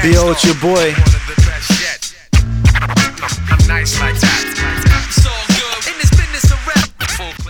Bill, 0.00 0.30
it's 0.30 0.44
your 0.44 0.54
boy. 0.56 0.94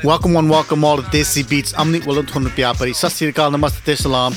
Welcome 0.03 0.33
one, 0.33 0.49
welcome 0.49 0.83
all 0.83 0.97
to 0.97 1.03
Desi 1.03 1.47
Beats. 1.47 1.75
I'm 1.77 1.93
Nick 1.93 2.07
Willem 2.07 2.25
Tunapiyapari. 2.25 2.95
Sasirikal 2.95 3.55
Namaste 3.55 3.95
Salam. 3.99 4.35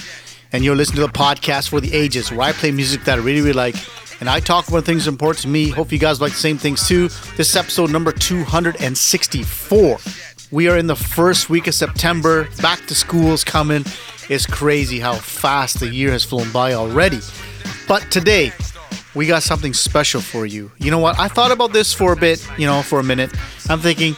And 0.51 0.65
you're 0.65 0.75
listening 0.75 0.97
to 0.97 1.07
the 1.07 1.13
podcast 1.13 1.69
for 1.69 1.79
the 1.79 1.93
ages 1.93 2.31
where 2.31 2.41
I 2.41 2.51
play 2.51 2.71
music 2.71 3.05
that 3.05 3.17
I 3.17 3.21
really, 3.21 3.39
really 3.39 3.53
like. 3.53 3.75
And 4.19 4.29
I 4.29 4.41
talk 4.41 4.67
about 4.67 4.83
things 4.83 5.07
important 5.07 5.43
to 5.43 5.47
me. 5.47 5.69
Hope 5.69 5.93
you 5.93 5.97
guys 5.97 6.19
like 6.19 6.33
the 6.33 6.37
same 6.37 6.57
things 6.57 6.85
too. 6.85 7.07
This 7.37 7.49
is 7.49 7.55
episode 7.55 7.91
number 7.91 8.11
264. 8.11 9.97
We 10.51 10.67
are 10.67 10.77
in 10.77 10.87
the 10.87 10.97
first 10.97 11.49
week 11.49 11.67
of 11.67 11.75
September. 11.75 12.49
Back 12.61 12.85
to 12.87 12.95
school 12.95 13.31
is 13.31 13.45
coming. 13.45 13.85
It's 14.27 14.45
crazy 14.45 14.99
how 14.99 15.13
fast 15.13 15.79
the 15.79 15.87
year 15.87 16.11
has 16.11 16.25
flown 16.25 16.51
by 16.51 16.73
already. 16.73 17.21
But 17.87 18.09
today, 18.11 18.51
we 19.13 19.27
got 19.27 19.43
something 19.43 19.73
special 19.73 20.21
for 20.21 20.45
you. 20.45 20.71
You 20.77 20.91
know 20.91 20.99
what? 20.99 21.19
I 21.19 21.27
thought 21.27 21.51
about 21.51 21.73
this 21.73 21.93
for 21.93 22.13
a 22.13 22.15
bit, 22.15 22.45
you 22.57 22.65
know, 22.65 22.81
for 22.81 22.99
a 22.99 23.03
minute. 23.03 23.31
I'm 23.69 23.79
thinking, 23.79 24.15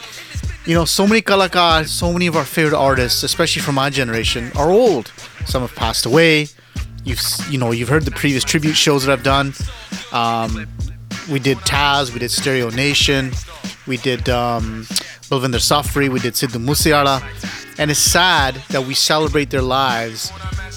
you 0.66 0.74
know, 0.74 0.84
so 0.84 1.06
many 1.06 1.20
kalakars, 1.20 1.88
so 1.88 2.12
many 2.12 2.26
of 2.26 2.36
our 2.36 2.44
favorite 2.44 2.76
artists, 2.76 3.22
especially 3.22 3.62
from 3.62 3.74
my 3.74 3.90
generation, 3.90 4.50
are 4.56 4.70
old. 4.70 5.12
Some 5.46 5.62
have 5.62 5.74
passed 5.74 6.06
away. 6.06 6.48
You've, 7.04 7.20
you 7.50 7.58
know, 7.58 7.72
you've 7.72 7.88
heard 7.88 8.04
the 8.04 8.10
previous 8.10 8.44
tribute 8.44 8.74
shows 8.74 9.04
that 9.04 9.12
I've 9.12 9.22
done. 9.24 9.52
Um, 10.12 10.66
we 11.30 11.38
did 11.38 11.58
Taz, 11.58 12.12
we 12.12 12.20
did 12.20 12.30
Stereo 12.30 12.70
Nation, 12.70 13.32
we 13.86 13.96
did 13.96 14.28
um, 14.28 14.84
Safri, 14.84 16.08
we 16.08 16.20
did 16.20 16.34
Sidhu 16.34 16.60
Moose 16.60 16.86
Wala, 16.86 17.22
and 17.78 17.90
it's 17.90 18.00
sad 18.00 18.54
that 18.70 18.86
we 18.86 18.94
celebrate 18.94 19.50
their 19.50 19.62
lives. 19.62 20.32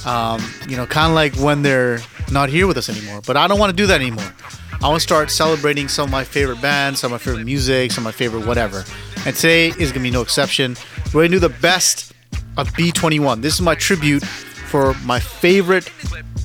Um, 0.05 0.41
you 0.67 0.75
know, 0.77 0.85
kind 0.85 1.09
of 1.09 1.15
like 1.15 1.35
when 1.35 1.61
they're 1.61 1.99
not 2.31 2.49
here 2.49 2.67
with 2.67 2.77
us 2.77 2.89
anymore. 2.89 3.21
But 3.25 3.37
I 3.37 3.47
don't 3.47 3.59
want 3.59 3.71
to 3.71 3.75
do 3.75 3.87
that 3.87 4.01
anymore. 4.01 4.33
I 4.81 4.87
want 4.87 4.97
to 4.97 5.03
start 5.03 5.31
celebrating 5.31 5.87
some 5.87 6.05
of 6.05 6.11
my 6.11 6.23
favorite 6.23 6.61
bands, 6.61 6.99
some 6.99 7.11
of 7.11 7.19
my 7.19 7.23
favorite 7.23 7.45
music, 7.45 7.91
some 7.91 8.03
of 8.03 8.05
my 8.05 8.11
favorite 8.11 8.45
whatever. 8.45 8.83
And 9.25 9.35
today 9.35 9.69
is 9.79 9.91
gonna 9.91 10.03
be 10.03 10.11
no 10.11 10.21
exception. 10.21 10.77
We're 11.13 11.23
gonna 11.23 11.29
do 11.29 11.39
the 11.39 11.49
best 11.49 12.13
of 12.57 12.69
B21. 12.73 13.41
This 13.41 13.55
is 13.55 13.61
my 13.61 13.75
tribute 13.75 14.23
for 14.23 14.93
my 15.05 15.19
favorite 15.19 15.85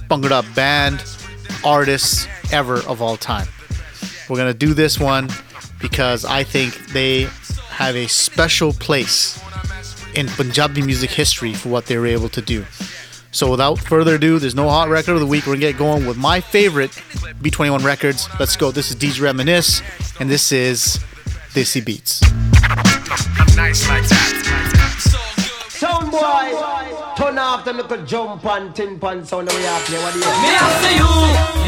Bhangra 0.08 0.42
band, 0.54 1.04
artists 1.64 2.26
ever 2.52 2.78
of 2.86 3.02
all 3.02 3.16
time. 3.16 3.48
We're 4.28 4.36
gonna 4.36 4.54
do 4.54 4.72
this 4.74 4.98
one 4.98 5.28
because 5.80 6.24
I 6.24 6.42
think 6.44 6.74
they 6.92 7.28
have 7.68 7.96
a 7.96 8.06
special 8.06 8.72
place 8.72 9.42
in 10.14 10.28
Punjabi 10.28 10.82
music 10.82 11.10
history 11.10 11.54
for 11.54 11.68
what 11.68 11.86
they 11.86 11.96
were 11.98 12.06
able 12.06 12.28
to 12.30 12.40
do. 12.40 12.64
So 13.34 13.50
without 13.50 13.78
further 13.78 14.16
ado, 14.16 14.38
there's 14.38 14.54
no 14.54 14.68
hot 14.68 14.90
record 14.90 15.14
of 15.14 15.20
the 15.20 15.26
week. 15.26 15.46
We're 15.46 15.54
gonna 15.54 15.72
get 15.72 15.78
going 15.78 16.06
with 16.06 16.18
my 16.18 16.40
favorite 16.40 16.90
B21 17.40 17.82
records. 17.82 18.28
Let's 18.38 18.56
go. 18.56 18.70
This 18.70 18.90
is 18.90 18.96
DJ 18.96 19.22
Reminisce, 19.22 19.80
and 20.20 20.28
this 20.28 20.52
is 20.52 21.00
Desi 21.54 21.82
Beats. 21.82 22.20
Sound 25.72 26.10
boy, 26.12 26.52
turn 27.16 27.38
off 27.38 27.64
the 27.64 27.72
little 27.72 28.04
jump 28.04 28.44
and 28.44 28.74
tin 28.74 29.00
pan 29.00 29.24
sound 29.24 29.48
that 29.48 29.56
we 29.56 29.62
have 29.64 29.82
play. 29.88 29.98
What 30.04 30.12
do 30.12 30.20
you 30.20 30.26
Me 30.28 30.52
after 30.52 30.92
you, 30.92 31.10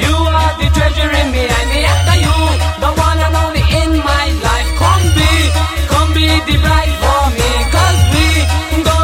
you 0.05 0.17
are 0.21 0.55
the 0.61 0.69
treasure 0.77 1.11
in 1.17 1.33
me, 1.33 1.49
and 1.49 1.69
me 1.73 1.81
after 1.89 2.17
you, 2.21 2.37
the 2.79 2.93
one 2.93 3.19
and 3.25 3.35
only 3.41 3.65
in 3.73 4.05
my 4.05 4.27
life. 4.45 4.69
Come 4.77 5.05
be, 5.17 5.33
come 5.89 6.13
be 6.13 6.29
the 6.45 6.61
bride 6.61 6.93
for 7.01 7.25
me, 7.33 7.51
cause 7.73 8.01
we 8.13 8.45
go 8.85 8.93
together 8.93 9.04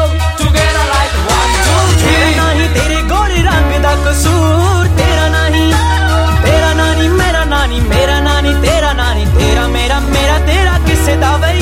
one, 2.01 2.13
two, 2.13 2.19
three. 2.19 2.35
ਨਹੀਂ 2.37 2.69
ਤੇਰੇ 2.69 3.01
ਗੋਰੇ 3.09 3.41
ਰੰਗ 3.43 3.81
ਦਾ 3.83 3.95
ਕਸੂਰ 4.05 4.87
ਤੇਰਾ 4.97 5.27
ਨਹੀਂ 5.27 5.73
ਤੇਰਾ 6.45 6.73
ਨਾਨੀ 6.73 7.07
ਮੇਰਾ 7.09 7.43
ਨਾਨੀ 7.45 7.79
ਮੇਰਾ 7.79 8.19
ਨਾਨੀ 8.19 8.53
ਤੇਰਾ 8.61 8.93
ਨਾਨੀ 8.93 9.25
ਤੇਰਾ 9.39 9.67
ਮੇਰਾ 9.67 9.99
ਮੇਰਾ 9.99 10.37
ਤੇਰਾ 10.47 10.77
ਕਿਸੇ 10.87 11.15
ਦਾ 11.15 11.35
ਵਈ 11.37 11.60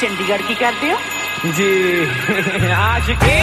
चंडीगढ़ 0.00 0.42
की 0.48 0.54
करते 0.54 0.90
हो? 0.90 0.98
जी 1.58 2.70
आज 2.76 3.10
के 3.24 3.35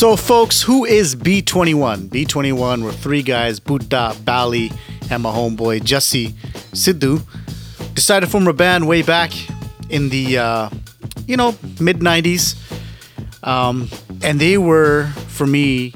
So, 0.00 0.16
folks, 0.16 0.62
who 0.62 0.86
is 0.86 1.14
B21? 1.14 2.08
B21 2.08 2.82
were 2.82 2.90
three 2.90 3.22
guys, 3.22 3.60
Bhota, 3.60 4.16
Bali, 4.24 4.72
and 5.10 5.22
my 5.22 5.30
homeboy 5.30 5.80
Jassi 5.80 6.32
Sidhu. 6.72 7.20
Decided 7.92 8.24
to 8.24 8.32
form 8.32 8.48
a 8.48 8.54
band 8.54 8.88
way 8.88 9.02
back 9.02 9.30
in 9.90 10.08
the, 10.08 10.38
uh, 10.38 10.70
you 11.26 11.36
know, 11.36 11.54
mid 11.82 11.98
90s. 11.98 12.56
Um, 13.46 13.90
and 14.22 14.40
they 14.40 14.56
were, 14.56 15.08
for 15.28 15.46
me, 15.46 15.92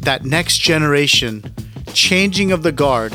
that 0.00 0.24
next 0.24 0.60
generation 0.60 1.44
changing 1.92 2.52
of 2.52 2.62
the 2.62 2.72
guard 2.72 3.12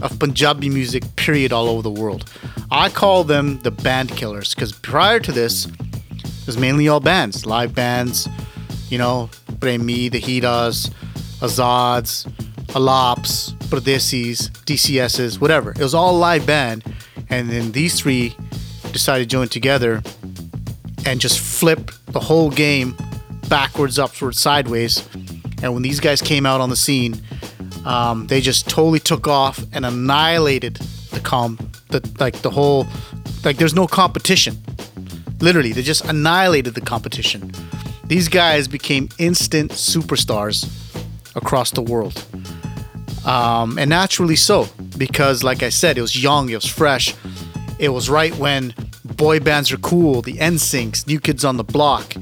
of 0.00 0.18
Punjabi 0.18 0.70
music, 0.70 1.04
period, 1.16 1.52
all 1.52 1.68
over 1.68 1.82
the 1.82 1.90
world. 1.90 2.32
I 2.70 2.88
call 2.88 3.24
them 3.24 3.58
the 3.58 3.72
band 3.72 4.08
killers 4.08 4.54
because 4.54 4.72
prior 4.72 5.20
to 5.20 5.32
this, 5.32 5.66
it 5.66 6.46
was 6.46 6.56
mainly 6.56 6.88
all 6.88 7.00
bands, 7.00 7.44
live 7.44 7.74
bands, 7.74 8.26
you 8.92 8.98
know, 8.98 9.30
Premi, 9.58 10.10
the 10.10 10.20
Hidas, 10.20 10.92
Azads, 11.40 12.30
Alaps, 12.74 13.54
Pardesis, 13.70 14.50
DCSs, 14.66 15.40
whatever. 15.40 15.70
It 15.70 15.78
was 15.78 15.94
all 15.94 16.18
live 16.18 16.46
band. 16.46 16.84
And 17.30 17.48
then 17.48 17.72
these 17.72 17.98
three 17.98 18.36
decided 18.92 19.24
to 19.24 19.28
join 19.30 19.48
together 19.48 20.02
and 21.06 21.18
just 21.22 21.40
flip 21.40 21.90
the 22.08 22.20
whole 22.20 22.50
game 22.50 22.94
backwards, 23.48 23.98
upwards, 23.98 24.38
sideways. 24.38 25.08
And 25.62 25.72
when 25.72 25.82
these 25.82 25.98
guys 25.98 26.20
came 26.20 26.44
out 26.44 26.60
on 26.60 26.68
the 26.68 26.76
scene, 26.76 27.18
um, 27.86 28.26
they 28.26 28.42
just 28.42 28.68
totally 28.68 29.00
took 29.00 29.26
off 29.26 29.64
and 29.72 29.86
annihilated 29.86 30.74
the 31.12 31.20
com, 31.20 31.56
the 31.88 32.06
like 32.20 32.42
the 32.42 32.50
whole, 32.50 32.86
like 33.42 33.56
there's 33.56 33.74
no 33.74 33.86
competition. 33.86 34.62
Literally, 35.40 35.72
they 35.72 35.80
just 35.80 36.04
annihilated 36.04 36.74
the 36.74 36.82
competition. 36.82 37.50
These 38.12 38.28
guys 38.28 38.68
became 38.68 39.08
instant 39.16 39.70
superstars 39.70 40.68
across 41.34 41.70
the 41.70 41.80
world. 41.80 42.22
Um, 43.24 43.78
and 43.78 43.88
naturally 43.88 44.36
so, 44.36 44.68
because 44.98 45.42
like 45.42 45.62
I 45.62 45.70
said, 45.70 45.96
it 45.96 46.02
was 46.02 46.22
young, 46.22 46.50
it 46.50 46.56
was 46.56 46.66
fresh. 46.66 47.14
It 47.78 47.88
was 47.88 48.10
right 48.10 48.36
when 48.36 48.74
boy 49.02 49.40
bands 49.40 49.72
are 49.72 49.78
cool, 49.78 50.20
the 50.20 50.34
NSYNCs, 50.34 51.06
New 51.06 51.20
Kids 51.20 51.42
on 51.42 51.56
the 51.56 51.64
Block, 51.64 52.14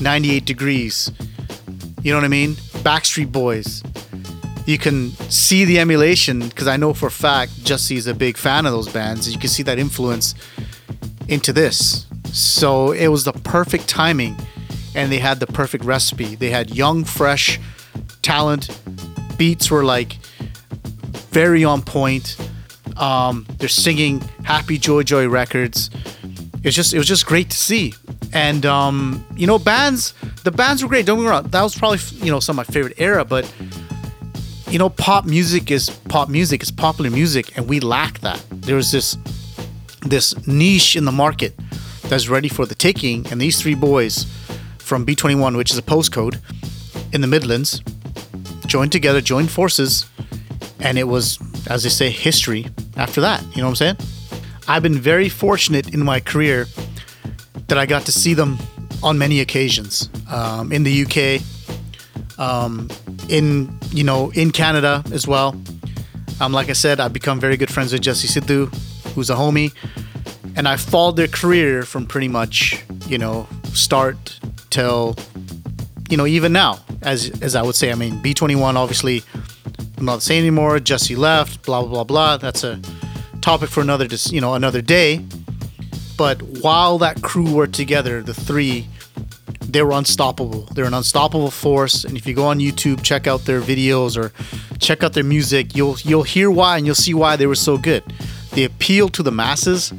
98 0.00 0.44
Degrees, 0.44 1.10
you 2.04 2.12
know 2.12 2.18
what 2.18 2.24
I 2.24 2.28
mean? 2.28 2.52
Backstreet 2.84 3.32
Boys. 3.32 3.82
You 4.66 4.78
can 4.78 5.10
see 5.30 5.64
the 5.64 5.80
emulation 5.80 6.48
because 6.48 6.68
I 6.68 6.76
know 6.76 6.94
for 6.94 7.06
a 7.06 7.10
fact 7.10 7.50
Jassi 7.64 7.96
is 7.96 8.06
a 8.06 8.14
big 8.14 8.36
fan 8.36 8.66
of 8.66 8.72
those 8.72 8.88
bands. 8.88 9.26
and 9.26 9.34
You 9.34 9.40
can 9.40 9.50
see 9.50 9.64
that 9.64 9.80
influence 9.80 10.36
into 11.26 11.52
this. 11.52 12.06
So 12.32 12.92
it 12.92 13.08
was 13.08 13.24
the 13.24 13.32
perfect 13.32 13.88
timing 13.88 14.36
and 14.98 15.12
they 15.12 15.18
had 15.18 15.38
the 15.38 15.46
perfect 15.46 15.84
recipe. 15.84 16.34
They 16.34 16.50
had 16.50 16.74
young, 16.74 17.04
fresh 17.04 17.60
talent. 18.20 18.68
Beats 19.38 19.70
were 19.70 19.84
like 19.84 20.18
very 21.30 21.64
on 21.64 21.82
point. 21.82 22.36
Um, 22.96 23.46
they're 23.58 23.68
singing 23.68 24.20
Happy 24.42 24.76
Joy 24.76 25.04
Joy 25.04 25.28
records. 25.28 25.88
It's 26.64 26.74
just 26.74 26.92
it 26.92 26.98
was 26.98 27.06
just 27.06 27.26
great 27.26 27.48
to 27.50 27.56
see. 27.56 27.94
And 28.32 28.66
um, 28.66 29.24
you 29.36 29.46
know, 29.46 29.60
bands 29.60 30.14
the 30.42 30.50
bands 30.50 30.82
were 30.82 30.88
great. 30.88 31.06
Don't 31.06 31.18
get 31.18 31.22
me 31.22 31.28
wrong. 31.28 31.44
That 31.44 31.62
was 31.62 31.78
probably 31.78 32.00
you 32.16 32.32
know 32.32 32.40
some 32.40 32.58
of 32.58 32.66
my 32.66 32.72
favorite 32.72 32.94
era, 32.98 33.24
but 33.24 33.50
you 34.68 34.80
know, 34.80 34.88
pop 34.88 35.24
music 35.24 35.70
is 35.70 35.90
pop 36.08 36.28
music, 36.28 36.60
it's 36.60 36.72
popular 36.72 37.08
music, 37.08 37.56
and 37.56 37.68
we 37.68 37.78
lack 37.78 38.18
that. 38.20 38.44
There 38.50 38.74
was 38.74 38.90
this 38.90 39.16
this 40.00 40.34
niche 40.48 40.96
in 40.96 41.04
the 41.04 41.12
market 41.12 41.54
that's 42.08 42.28
ready 42.28 42.48
for 42.48 42.66
the 42.66 42.74
taking, 42.74 43.28
and 43.28 43.40
these 43.40 43.62
three 43.62 43.76
boys 43.76 44.26
from 44.88 45.04
B21, 45.04 45.54
which 45.54 45.70
is 45.70 45.76
a 45.76 45.82
postcode 45.82 46.40
in 47.12 47.20
the 47.20 47.26
Midlands, 47.26 47.82
joined 48.66 48.90
together, 48.90 49.20
joined 49.20 49.50
forces, 49.50 50.06
and 50.80 50.98
it 50.98 51.04
was, 51.04 51.38
as 51.68 51.82
they 51.82 51.90
say, 51.90 52.08
history 52.10 52.66
after 52.96 53.20
that. 53.20 53.42
You 53.54 53.58
know 53.58 53.68
what 53.68 53.80
I'm 53.80 53.96
saying? 53.96 53.96
I've 54.66 54.82
been 54.82 54.98
very 54.98 55.28
fortunate 55.28 55.92
in 55.92 56.02
my 56.02 56.20
career 56.20 56.66
that 57.68 57.76
I 57.76 57.84
got 57.84 58.06
to 58.06 58.12
see 58.12 58.32
them 58.32 58.58
on 59.02 59.18
many 59.18 59.40
occasions 59.40 60.08
um, 60.30 60.72
in 60.72 60.84
the 60.84 61.04
UK, 61.04 61.42
um, 62.40 62.88
in 63.28 63.78
you 63.90 64.04
know 64.04 64.30
in 64.32 64.50
Canada 64.50 65.04
as 65.12 65.28
well. 65.28 65.54
Um, 66.40 66.52
like 66.52 66.70
I 66.70 66.74
said, 66.74 66.98
I've 66.98 67.12
become 67.12 67.40
very 67.40 67.58
good 67.58 67.70
friends 67.70 67.92
with 67.92 68.02
Jassi 68.02 68.26
Sidhu, 68.26 68.72
who's 69.14 69.28
a 69.28 69.34
homie, 69.34 69.72
and 70.56 70.66
I 70.66 70.76
followed 70.76 71.16
their 71.16 71.28
career 71.28 71.82
from 71.82 72.06
pretty 72.06 72.28
much 72.28 72.82
you 73.06 73.18
know 73.18 73.46
start 73.74 74.37
till 74.70 75.16
you 76.08 76.16
know 76.16 76.26
even 76.26 76.52
now. 76.52 76.80
As 77.02 77.30
as 77.42 77.54
I 77.54 77.62
would 77.62 77.74
say, 77.74 77.92
I 77.92 77.94
mean 77.94 78.20
B21 78.22 78.74
obviously 78.74 79.22
I'm 79.98 80.04
not 80.04 80.22
saying 80.22 80.40
anymore. 80.42 80.78
Jassi 80.78 81.16
left. 81.16 81.64
Blah 81.64 81.82
blah 81.82 81.90
blah 81.90 82.04
blah. 82.04 82.36
That's 82.36 82.64
a 82.64 82.80
topic 83.40 83.68
for 83.68 83.80
another 83.80 84.06
dis- 84.06 84.32
you 84.32 84.40
know 84.40 84.54
another 84.54 84.80
day. 84.80 85.24
But 86.16 86.42
while 86.42 86.98
that 86.98 87.22
crew 87.22 87.52
were 87.52 87.68
together, 87.68 88.22
the 88.22 88.34
three, 88.34 88.88
they 89.60 89.82
were 89.82 89.92
unstoppable. 89.92 90.62
They're 90.74 90.84
an 90.84 90.94
unstoppable 90.94 91.52
force. 91.52 92.04
And 92.04 92.16
if 92.16 92.26
you 92.26 92.34
go 92.34 92.46
on 92.46 92.58
YouTube, 92.58 93.04
check 93.04 93.28
out 93.28 93.44
their 93.44 93.60
videos 93.60 94.16
or 94.16 94.32
check 94.78 95.04
out 95.04 95.12
their 95.12 95.24
music, 95.24 95.76
you'll 95.76 95.96
you'll 96.00 96.22
hear 96.22 96.50
why 96.50 96.76
and 96.76 96.86
you'll 96.86 96.94
see 96.94 97.14
why 97.14 97.36
they 97.36 97.46
were 97.46 97.54
so 97.54 97.78
good. 97.78 98.02
They 98.52 98.64
appeal 98.64 99.08
to 99.10 99.22
the 99.22 99.30
masses. 99.32 99.92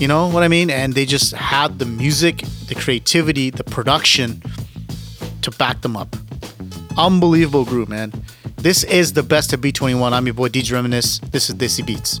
You 0.00 0.08
know 0.08 0.28
what 0.28 0.42
I 0.42 0.48
mean? 0.48 0.70
And 0.70 0.94
they 0.94 1.04
just 1.04 1.34
had 1.34 1.78
the 1.78 1.84
music, 1.84 2.38
the 2.68 2.74
creativity, 2.74 3.50
the 3.50 3.64
production 3.64 4.42
to 5.42 5.50
back 5.50 5.82
them 5.82 5.94
up. 5.94 6.16
Unbelievable 6.96 7.66
group, 7.66 7.90
man. 7.90 8.10
This 8.56 8.82
is 8.84 9.12
the 9.12 9.22
best 9.22 9.52
of 9.52 9.60
B21. 9.60 10.12
I'm 10.12 10.24
your 10.24 10.32
boy 10.32 10.48
DJ 10.48 10.72
Reminisce. 10.72 11.18
This 11.18 11.50
is 11.50 11.56
Desi 11.56 11.84
Beats. 11.86 12.18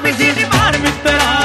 preciso 0.00 0.40
ir 0.40 0.44
embora 0.44 0.78
me 0.78 0.88
esperar. 0.88 1.39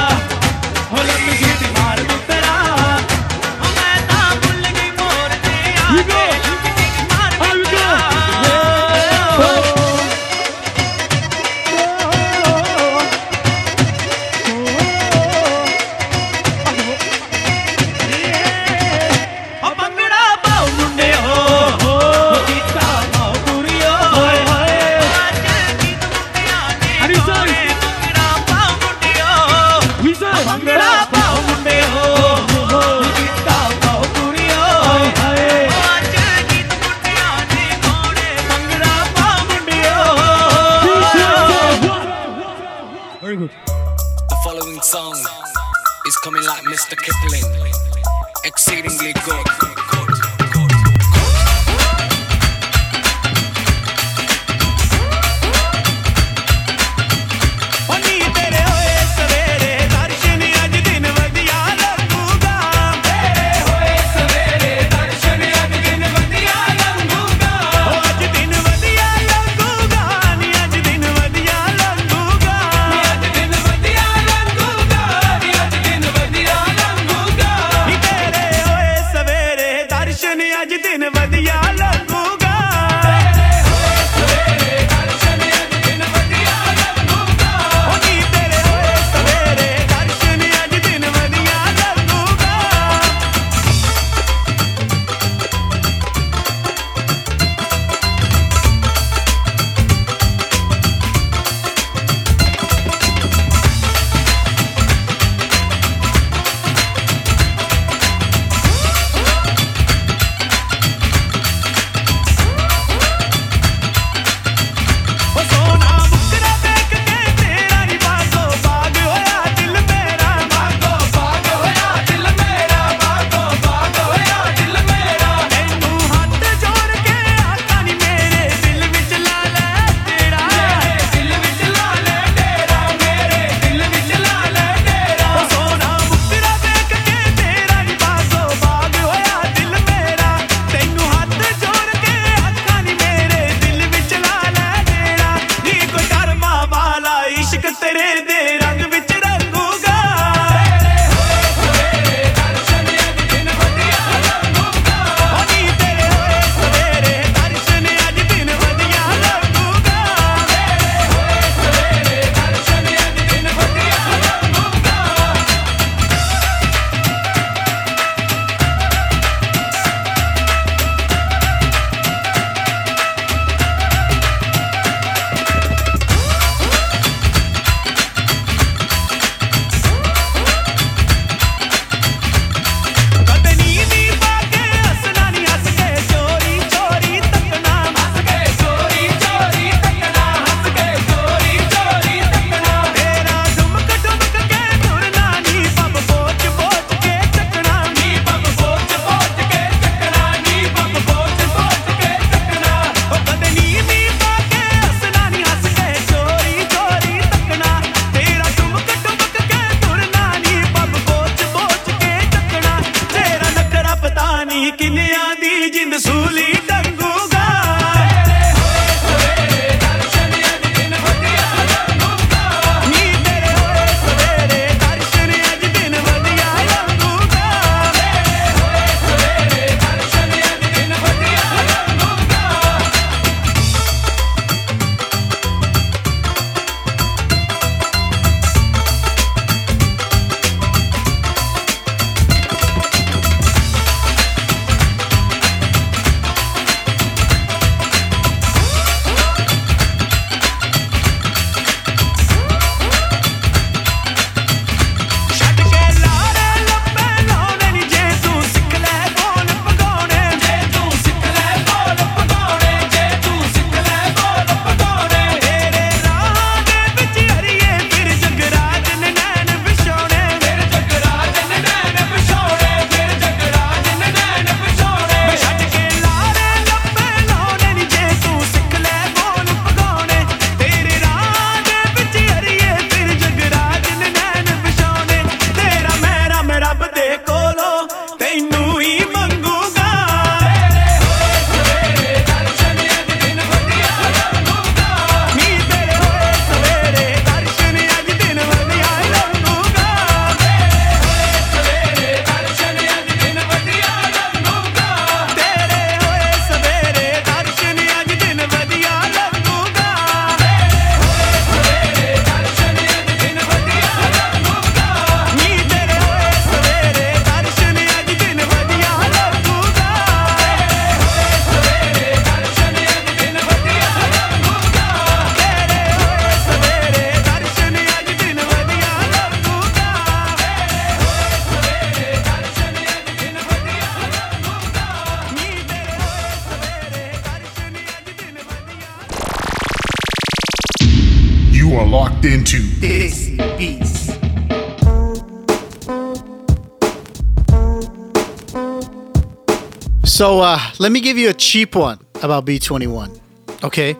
So 350.16 350.40
uh, 350.40 350.58
let 350.78 350.92
me 350.92 351.00
give 351.00 351.18
you 351.18 351.28
a 351.28 351.34
cheap 351.34 351.74
one 351.76 351.98
about 352.22 352.46
B21. 352.46 353.20
Okay, 353.62 353.94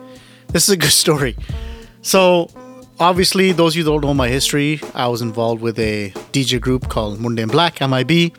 this 0.47 0.63
is 0.67 0.69
a 0.69 0.75
good 0.77 0.89
story. 1.05 1.37
So 2.01 2.49
obviously, 2.99 3.51
those 3.51 3.73
of 3.73 3.77
you 3.77 3.83
that 3.83 3.91
don't 3.91 4.01
know 4.01 4.15
my 4.15 4.27
history, 4.27 4.81
I 4.95 5.09
was 5.09 5.21
involved 5.21 5.61
with 5.61 5.77
a 5.77 6.09
DJ 6.33 6.59
group 6.59 6.89
called 6.89 7.19
Munde 7.19 7.37
in 7.37 7.49
Black 7.49 7.81
(MIB). 7.81 8.33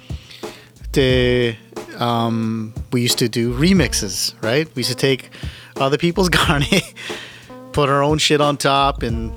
The 0.91 1.55
um, 1.99 2.75
we 2.91 3.01
used 3.03 3.21
to 3.21 3.29
do 3.29 3.55
remixes, 3.55 4.35
right? 4.43 4.67
We 4.75 4.81
used 4.81 4.91
to 4.91 4.97
take 4.97 5.31
other 5.77 5.99
people's 5.99 6.29
garne, 6.41 6.65
put 7.71 7.89
our 7.89 8.03
own 8.03 8.19
shit 8.19 8.41
on 8.41 8.57
top, 8.57 9.05
and 9.05 9.33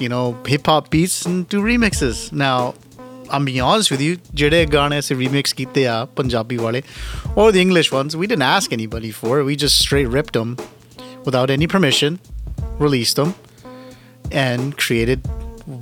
you 0.00 0.08
know, 0.08 0.36
hip 0.46 0.66
hop 0.66 0.90
beats 0.90 1.26
and 1.26 1.48
do 1.48 1.62
remixes. 1.62 2.32
Now, 2.32 2.74
I'm 3.34 3.44
being 3.44 3.60
honest 3.60 3.90
with 3.90 4.02
you, 4.06 4.16
ਜਿਹੜੇ 4.34 4.66
ਗਾਣੇ 4.72 4.98
ਅਸੀਂ 4.98 5.16
remix 5.16 5.54
ਕੀਤੇ 5.56 5.86
ਆ 5.86 6.04
ਪੰਜਾਬੀ 6.04 6.56
ਵਾਲੇ 6.56 6.82
or 7.34 7.50
the 7.50 7.62
English 7.62 7.90
ones, 7.92 8.16
we 8.20 8.28
didn't 8.32 8.48
ask 8.48 8.76
anybody 8.76 9.10
for. 9.20 9.42
We 9.48 9.56
just 9.62 9.80
straight 9.86 10.10
ripped 10.16 10.36
them 10.38 10.52
without 11.28 11.50
any 11.54 11.68
permission, 11.74 12.18
released 12.84 13.16
them 13.20 13.34
and 14.44 14.76
created 14.84 15.26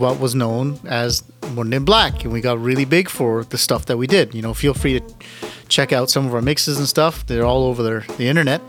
what 0.02 0.18
was 0.24 0.34
known 0.34 0.78
as 0.86 1.22
Monday 1.54 1.78
Black, 1.78 2.24
and 2.24 2.32
we 2.32 2.40
got 2.40 2.62
really 2.68 2.86
big 2.96 3.08
for 3.18 3.44
the 3.54 3.58
stuff 3.58 3.86
that 3.86 3.98
we 4.02 4.06
did. 4.06 4.34
You 4.34 4.42
know, 4.42 4.54
feel 4.54 4.74
free 4.74 4.98
to 4.98 5.02
check 5.76 5.92
out 5.92 6.10
some 6.10 6.26
of 6.26 6.34
our 6.34 6.44
mixes 6.50 6.78
and 6.78 6.88
stuff; 6.88 7.26
they're 7.26 7.48
all 7.52 7.64
over 7.64 7.82
the 8.20 8.26
internet. 8.34 8.60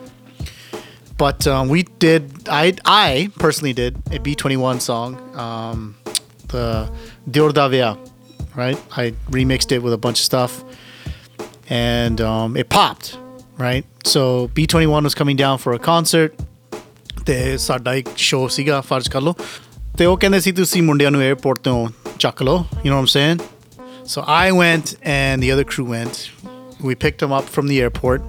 But 1.18 1.48
um, 1.48 1.70
we 1.70 1.84
did, 2.08 2.50
I 2.50 2.74
I 2.86 3.30
personally 3.46 3.74
did 3.74 3.98
a 4.18 4.20
B21 4.20 4.82
song, 4.82 5.16
um, 5.46 5.96
the 6.48 6.92
Deor 7.30 7.54
Da 7.54 7.68
Viah 7.70 7.96
right? 8.56 8.78
I 8.96 9.12
remixed 9.30 9.72
it 9.72 9.82
with 9.84 9.94
a 9.94 9.98
bunch 9.98 10.20
of 10.20 10.26
stuff 10.26 10.64
and 11.70 12.22
um, 12.22 12.58
it 12.58 12.70
popped, 12.70 13.18
right? 13.58 13.86
So 14.06 14.48
B21 14.50 15.04
was 15.04 15.16
coming 15.16 15.36
down 15.36 15.58
for 15.58 15.74
a 15.74 15.80
concert. 15.80 16.34
ਤੇ 17.26 17.58
ਸਾਡਾ 17.58 17.94
ਇੱਕ 17.96 18.08
show 18.18 18.48
ਸੀਗਾ 18.52 18.80
ਫਰਜ਼ 18.82 19.10
ਕਰ 19.10 19.22
ਲਓ 19.22 19.36
ਤੇ 19.98 20.06
ਉਹ 20.06 20.18
ਕਹਿੰਦੇ 20.18 20.40
ਸੀ 20.40 20.52
ਤੁਸੀਂ 20.52 20.82
ਮੁੰਡਿਆਂ 20.84 21.12
ਨੂੰ 21.12 21.22
에어ਪੋਰਟ 21.22 21.60
ਤੋਂ 21.64 21.88
ਚੱਕ 22.20 22.42
ਲਓ 22.44 22.66
you 22.86 22.92
نو 22.94 22.98
I'm 22.98 23.06
saying 23.06 23.40
so 24.08 24.24
I 24.28 24.52
went, 24.52 24.96
and 25.04 25.44
we 26.84 26.96
picked 26.96 27.20
them 27.20 27.32
up 27.32 27.46
from 27.56 27.68
the 27.68 27.82
airport. 27.82 28.22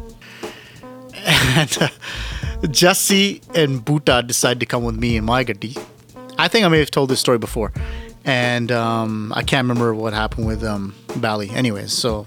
And 1.61 1.79
uh, 1.81 1.89
Jassi 2.81 3.43
and 3.63 3.85
Buta 3.85 4.27
decided 4.27 4.61
to 4.61 4.67
come 4.67 4.85
with 4.85 4.97
me 4.97 5.17
in 5.17 5.25
my 5.25 5.43
Gadi. 5.43 5.77
I 6.39 6.49
think 6.49 6.65
I 6.65 6.69
may 6.69 6.79
have 6.79 6.91
told 6.91 7.11
this 7.11 7.21
story 7.21 7.39
before 7.39 7.73
and 8.25 8.73
um, 8.73 9.33
I 9.35 9.43
can't 9.43 9.65
remember 9.65 9.95
what 9.95 10.13
happened 10.13 10.47
with 10.47 10.65
um, 10.65 10.95
Bali 11.17 11.51
anyways 11.51 11.93
so 11.93 12.27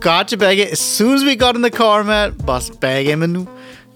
got 0.00 0.28
to 0.28 0.36
bag 0.36 0.58
it 0.58 0.72
as 0.72 0.80
soon 0.80 1.14
as 1.14 1.24
we 1.24 1.36
got 1.36 1.56
in 1.56 1.62
the 1.62 1.70
car 1.70 2.04
man 2.04 2.36
bus 2.36 2.70
bag 2.70 3.06
him 3.06 3.22
and 3.22 3.48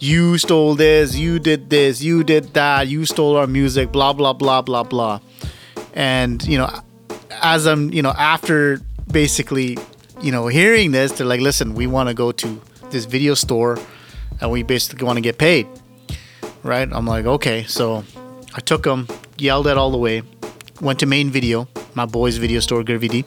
you 0.03 0.37
stole 0.37 0.75
this, 0.75 1.15
you 1.15 1.39
did 1.39 1.71
this, 1.71 2.03
you 2.03 2.25
did 2.25 2.55
that, 2.55 2.89
you 2.89 3.07
stole 3.07 3.37
our 3.37 3.47
music, 3.47 3.93
blah 3.93 4.13
blah 4.13 4.33
blah 4.33 4.61
blah 4.61 4.83
blah. 4.83 5.21
And 5.95 6.43
you 6.45 6.59
know, 6.59 6.69
as 7.41 7.69
I'm, 7.69 7.93
you 7.93 8.03
know, 8.03 8.11
after 8.11 8.81
basically, 9.13 9.79
you 10.21 10.33
know, 10.33 10.49
hearing 10.49 10.91
this, 10.91 11.13
they're 11.13 11.27
like, 11.27 11.41
listen, 11.41 11.75
we 11.75 11.87
want 11.87 12.09
to 12.09 12.15
go 12.15 12.33
to 12.33 12.61
this 12.91 13.05
video 13.05 13.35
store 13.35 13.79
and 14.41 14.51
we 14.51 14.65
basically 14.65 15.07
want 15.07 15.19
to 15.19 15.21
get 15.21 15.39
paid. 15.39 15.69
Right? 16.65 16.89
I'm 16.91 17.07
like, 17.07 17.25
okay. 17.25 17.63
So 17.65 18.03
I 18.55 18.61
took 18.61 18.83
them, 18.83 19.07
yelled 19.39 19.69
at 19.69 19.79
all 19.79 19.93
the 19.93 19.99
way, 19.99 20.23
went 20.83 20.99
to 21.01 21.07
main 21.07 21.31
video, 21.31 21.67
my 21.95 22.05
boy's 22.05 22.37
video 22.37 22.61
store, 22.61 22.85
Gravity 22.85 23.25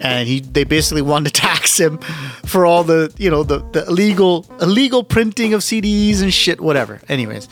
and 0.00 0.26
he 0.26 0.40
they 0.40 0.64
basically 0.64 1.02
wanted 1.02 1.32
to 1.34 1.40
tax 1.48 1.78
him 1.78 1.98
for 2.46 2.66
all 2.66 2.82
the 2.82 3.12
you 3.18 3.30
know 3.30 3.42
the, 3.42 3.58
the 3.72 3.86
illegal 3.86 4.46
illegal 4.60 5.04
printing 5.04 5.54
of 5.54 5.60
CDs 5.60 6.22
and 6.22 6.32
shit 6.32 6.60
whatever. 6.60 7.00
Anyways. 7.08 7.48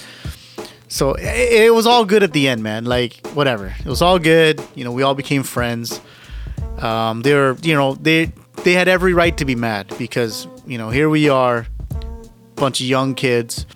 So 0.91 1.13
it, 1.13 1.67
it 1.67 1.75
was 1.75 1.87
all 1.87 2.07
good 2.07 2.23
at 2.23 2.33
the 2.33 2.49
end 2.49 2.63
man. 2.63 2.85
Like 2.87 3.27
whatever. 3.35 3.75
It 3.79 3.87
was 3.87 4.03
all 4.03 4.19
good. 4.19 4.63
You 4.75 4.85
know 4.85 4.93
we 4.93 5.03
all 5.03 5.15
became 5.15 5.43
friends. 5.43 6.01
Um, 6.79 7.23
they 7.23 7.35
were 7.35 7.57
you 7.63 7.75
know 7.75 7.95
they 7.95 8.33
they 8.65 8.73
had 8.73 8.89
every 8.89 9.13
right 9.13 9.37
to 9.37 9.45
be 9.45 9.55
mad 9.55 9.93
because 9.99 10.49
you 10.67 10.79
know 10.79 10.91
here 10.91 11.09
we 11.09 11.29
are 11.29 11.67
bunch 12.57 12.81
of 12.81 12.87
young 12.87 13.15
kids. 13.15 13.67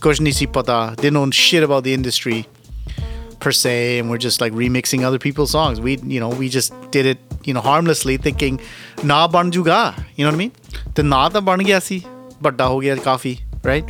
Kuch 0.00 0.52
pata. 0.52 0.94
Didn't 0.96 1.14
know 1.14 1.30
shit 1.30 1.62
about 1.62 1.84
the 1.84 1.94
industry 1.94 2.46
per 3.42 3.50
se, 3.50 3.98
and 3.98 4.08
we're 4.08 4.18
just 4.18 4.40
like 4.40 4.52
remixing 4.52 5.02
other 5.02 5.18
people's 5.18 5.50
songs. 5.50 5.80
We, 5.80 5.96
you 5.98 6.20
know, 6.20 6.28
we 6.28 6.48
just 6.48 6.72
did 6.92 7.06
it, 7.06 7.18
you 7.44 7.52
know, 7.52 7.60
harmlessly, 7.60 8.16
thinking, 8.16 8.60
"Na 9.02 9.26
ban 9.26 9.52
you 9.52 9.64
know 9.64 10.30
what 10.30 10.34
I 10.34 10.36
mean? 10.36 10.52
The 10.94 11.02
na 11.02 11.28
ta 11.28 11.40
ban 11.40 11.58
gaya 11.58 11.80
si, 11.80 12.06
badda 12.40 12.68
ho 12.68 12.80
gaya 12.80 12.96
kafi, 12.96 13.40
right? 13.64 13.84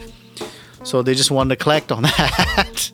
So 0.85 1.03
they 1.03 1.15
just 1.15 1.31
wanted 1.31 1.59
to 1.59 1.63
collect 1.65 1.93
on 1.93 2.03
that. 2.09 2.91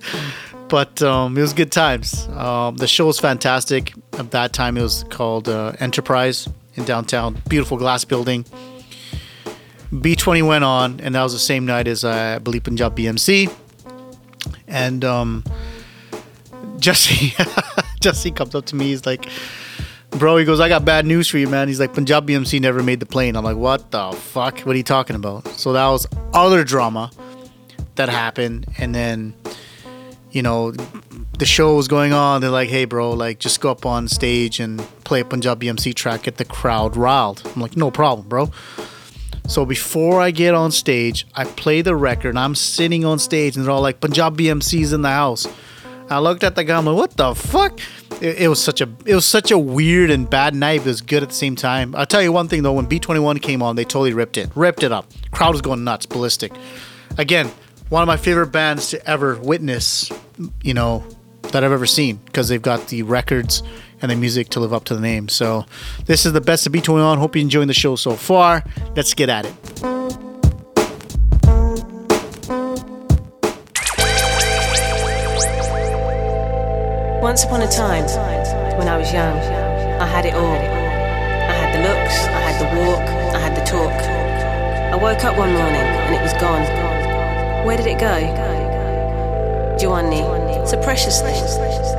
but 0.68 1.00
um, 1.00 1.38
it 1.38 1.40
was 1.40 1.52
good 1.52 1.70
times. 1.70 2.26
Um, 2.28 2.76
the 2.76 2.88
show 2.88 3.06
was 3.06 3.20
fantastic. 3.20 3.94
At 4.14 4.32
that 4.32 4.52
time, 4.52 4.76
it 4.76 4.82
was 4.82 5.04
called 5.04 5.48
uh, 5.48 5.72
Enterprise 5.78 6.48
in 6.74 6.84
downtown. 6.84 7.40
Beautiful 7.48 7.78
glass 7.78 8.04
building. 8.04 8.44
B21 9.92 10.46
went 10.48 10.64
on, 10.64 11.00
and 11.00 11.14
that 11.14 11.22
was 11.22 11.32
the 11.32 11.38
same 11.38 11.64
night 11.64 11.86
as 11.86 12.04
uh, 12.04 12.34
I 12.36 12.38
believe 12.40 12.64
Punjabi 12.64 13.06
MC. 13.06 13.48
And 14.66 15.04
um, 15.04 15.44
Jassi 16.88 17.32
Jassi 18.00 18.34
comes 18.34 18.54
up 18.54 18.64
to 18.66 18.76
me. 18.76 18.86
He's 18.86 19.04
like, 19.04 19.28
"Bro," 20.10 20.38
he 20.38 20.46
goes, 20.46 20.58
"I 20.58 20.70
got 20.70 20.86
bad 20.86 21.04
news 21.04 21.28
for 21.28 21.36
you, 21.36 21.46
man." 21.46 21.68
He's 21.68 21.78
like, 21.78 21.92
"Punjabi 21.92 22.34
MC 22.34 22.60
never 22.60 22.82
made 22.82 22.98
the 23.00 23.06
plane." 23.06 23.36
I'm 23.36 23.44
like, 23.44 23.58
"What 23.58 23.90
the 23.90 24.12
fuck? 24.12 24.60
What 24.60 24.72
are 24.74 24.78
you 24.78 24.82
talking 24.82 25.14
about?" 25.14 25.46
So 25.48 25.74
that 25.74 25.86
was 25.88 26.06
other 26.32 26.64
drama 26.64 27.10
that 27.96 28.08
happened, 28.08 28.66
and 28.78 28.94
then 28.94 29.34
you 30.30 30.40
know 30.40 30.72
the 31.38 31.44
show 31.44 31.76
was 31.76 31.88
going 31.88 32.14
on. 32.14 32.40
They're 32.40 32.48
like, 32.48 32.70
"Hey, 32.70 32.86
bro, 32.86 33.10
like 33.10 33.38
just 33.38 33.60
go 33.60 33.70
up 33.70 33.84
on 33.84 34.08
stage 34.08 34.58
and 34.58 34.78
play 35.04 35.20
a 35.20 35.26
Punjabi 35.26 35.68
MC 35.68 35.92
track, 35.92 36.22
get 36.22 36.38
the 36.38 36.46
crowd 36.46 36.96
riled." 36.96 37.42
I'm 37.54 37.60
like, 37.60 37.76
"No 37.76 37.90
problem, 37.90 38.28
bro." 38.28 38.50
So 39.46 39.66
before 39.66 40.22
I 40.22 40.30
get 40.30 40.54
on 40.54 40.70
stage, 40.70 41.26
I 41.34 41.44
play 41.44 41.82
the 41.82 41.96
record 41.96 42.30
and 42.30 42.38
I'm 42.38 42.54
sitting 42.54 43.04
on 43.04 43.18
stage 43.18 43.56
and 43.56 43.64
they're 43.64 43.72
all 43.72 43.80
like, 43.80 43.98
Punjabi 43.98 44.50
MC's 44.50 44.92
in 44.92 45.00
the 45.00 45.08
house. 45.08 45.46
I 46.10 46.18
looked 46.18 46.44
at 46.44 46.54
the 46.54 46.64
guy. 46.64 46.76
I'm 46.76 46.86
like, 46.86 46.96
"What 46.96 47.16
the 47.16 47.34
fuck?" 47.34 47.80
It, 48.20 48.42
it 48.42 48.48
was 48.48 48.62
such 48.62 48.80
a 48.80 48.88
it 49.04 49.14
was 49.14 49.26
such 49.26 49.50
a 49.50 49.58
weird 49.58 50.10
and 50.10 50.28
bad 50.28 50.54
night. 50.54 50.80
It 50.80 50.86
was 50.86 51.00
good 51.00 51.22
at 51.22 51.28
the 51.28 51.34
same 51.34 51.56
time. 51.56 51.94
I'll 51.94 52.06
tell 52.06 52.22
you 52.22 52.32
one 52.32 52.48
thing 52.48 52.62
though. 52.62 52.72
When 52.72 52.86
B21 52.86 53.42
came 53.42 53.62
on, 53.62 53.76
they 53.76 53.84
totally 53.84 54.12
ripped 54.12 54.36
it, 54.36 54.50
ripped 54.54 54.82
it 54.82 54.92
up. 54.92 55.06
Crowd 55.30 55.52
was 55.52 55.62
going 55.62 55.84
nuts, 55.84 56.06
ballistic. 56.06 56.52
Again, 57.16 57.50
one 57.88 58.02
of 58.02 58.06
my 58.06 58.16
favorite 58.16 58.48
bands 58.48 58.90
to 58.90 59.08
ever 59.08 59.36
witness. 59.36 60.10
You 60.62 60.74
know, 60.74 61.04
that 61.52 61.64
I've 61.64 61.72
ever 61.72 61.86
seen 61.86 62.16
because 62.26 62.48
they've 62.48 62.62
got 62.62 62.88
the 62.88 63.02
records 63.02 63.62
and 64.00 64.10
the 64.10 64.16
music 64.16 64.50
to 64.50 64.60
live 64.60 64.72
up 64.72 64.84
to 64.84 64.94
the 64.94 65.00
name. 65.00 65.28
So 65.28 65.64
this 66.06 66.26
is 66.26 66.32
the 66.32 66.40
best 66.40 66.66
of 66.66 66.72
B21. 66.72 67.18
Hope 67.18 67.34
you're 67.34 67.42
enjoying 67.42 67.68
the 67.68 67.74
show 67.74 67.96
so 67.96 68.12
far. 68.12 68.64
Let's 68.94 69.14
get 69.14 69.28
at 69.28 69.46
it. 69.46 70.27
Once 77.20 77.42
upon 77.42 77.60
a 77.62 77.66
time, 77.66 78.04
when 78.78 78.86
I 78.86 78.96
was 78.96 79.12
young, 79.12 79.36
I 80.00 80.06
had 80.06 80.24
it 80.24 80.34
all. 80.34 80.54
I 80.54 81.52
had 81.52 81.74
the 81.74 81.82
looks, 81.82 82.14
I 82.28 82.40
had 82.40 82.60
the 82.60 82.80
walk, 82.80 83.00
I 83.34 83.40
had 83.40 83.56
the 83.56 83.64
talk. 83.64 83.92
I 84.92 84.94
woke 84.94 85.24
up 85.24 85.36
one 85.36 85.52
morning 85.52 85.74
and 85.74 86.14
it 86.14 86.22
was 86.22 86.32
gone. 86.34 86.62
Where 87.66 87.76
did 87.76 87.88
it 87.88 87.98
go? 87.98 88.20
Giovanni, 89.76 90.20
it's 90.62 90.72
a 90.72 90.80
precious 90.80 91.20
thing. 91.20 91.97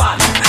Twenty-one. 0.00 0.39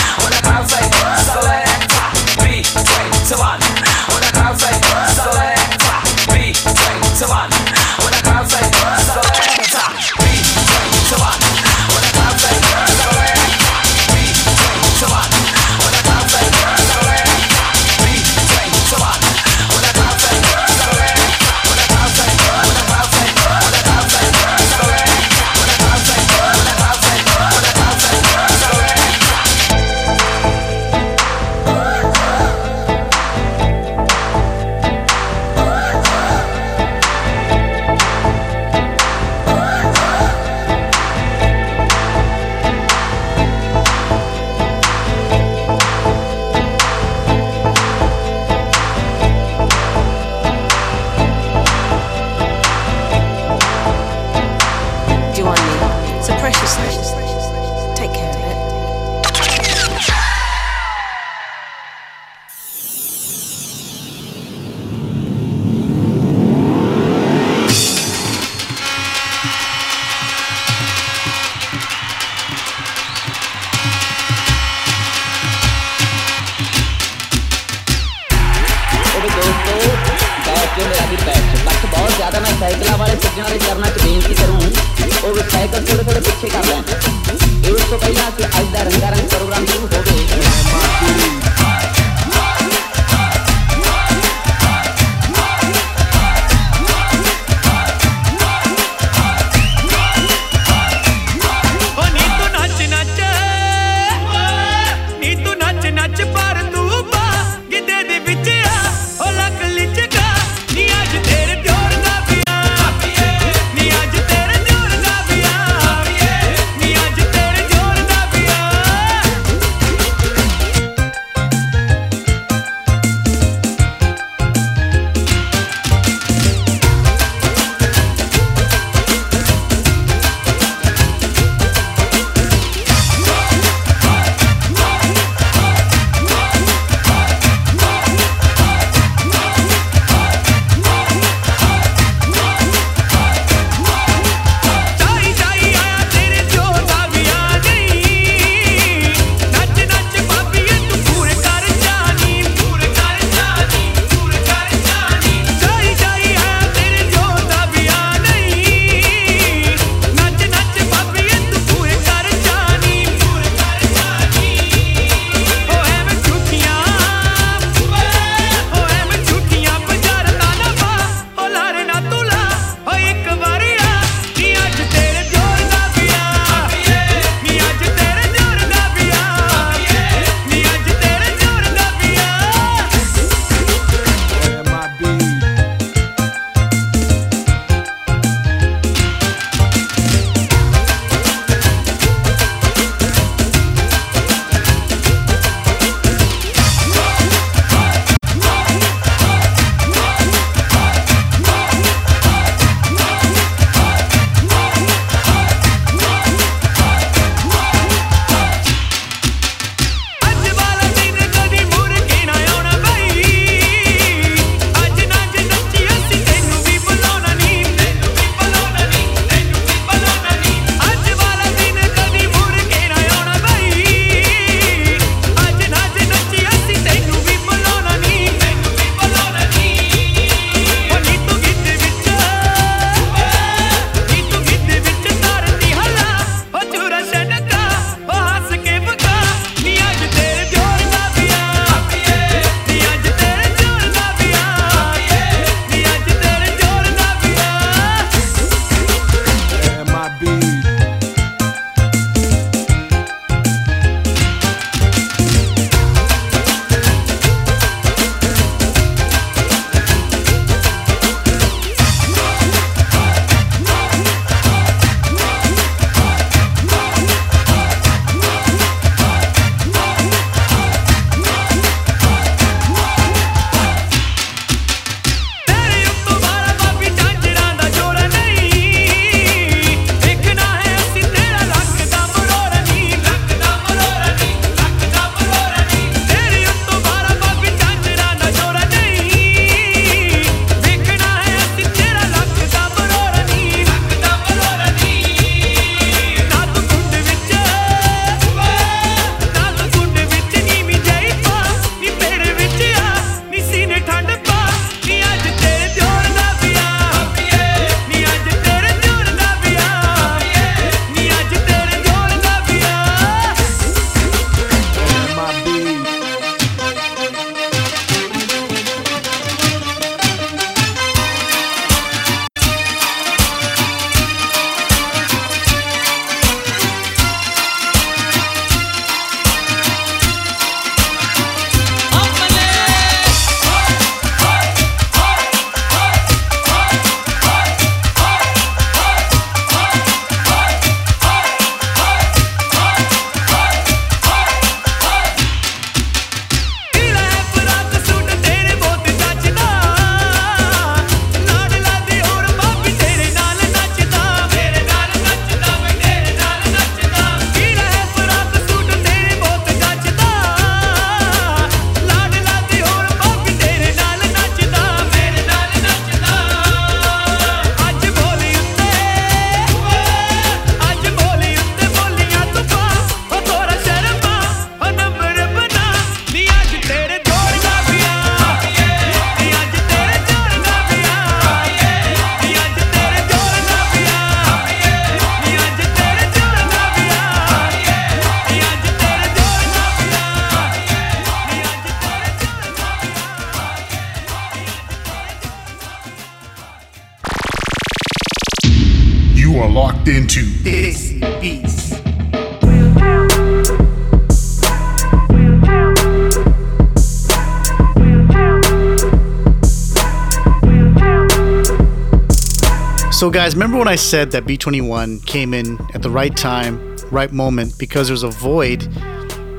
Guys, 413.12 413.36
remember 413.36 413.58
when 413.58 413.68
I 413.68 413.76
said 413.76 414.12
that 414.12 414.24
B21 414.24 415.06
came 415.06 415.34
in 415.34 415.60
at 415.74 415.82
the 415.82 415.90
right 415.90 416.16
time, 416.16 416.78
right 416.92 417.12
moment, 417.12 417.58
because 417.60 417.88
there's 417.88 418.04
a 418.04 418.10
void 418.10 418.64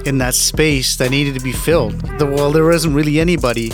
in 0.07 0.19
that 0.19 0.35
space 0.35 0.97
that 0.97 1.11
needed 1.11 1.35
to 1.35 1.41
be 1.41 1.53
filled? 1.53 1.93
The, 2.19 2.27
well, 2.27 2.53
there 2.53 2.67
wasn't 2.67 2.95
really 2.95 3.19
anybody 3.19 3.73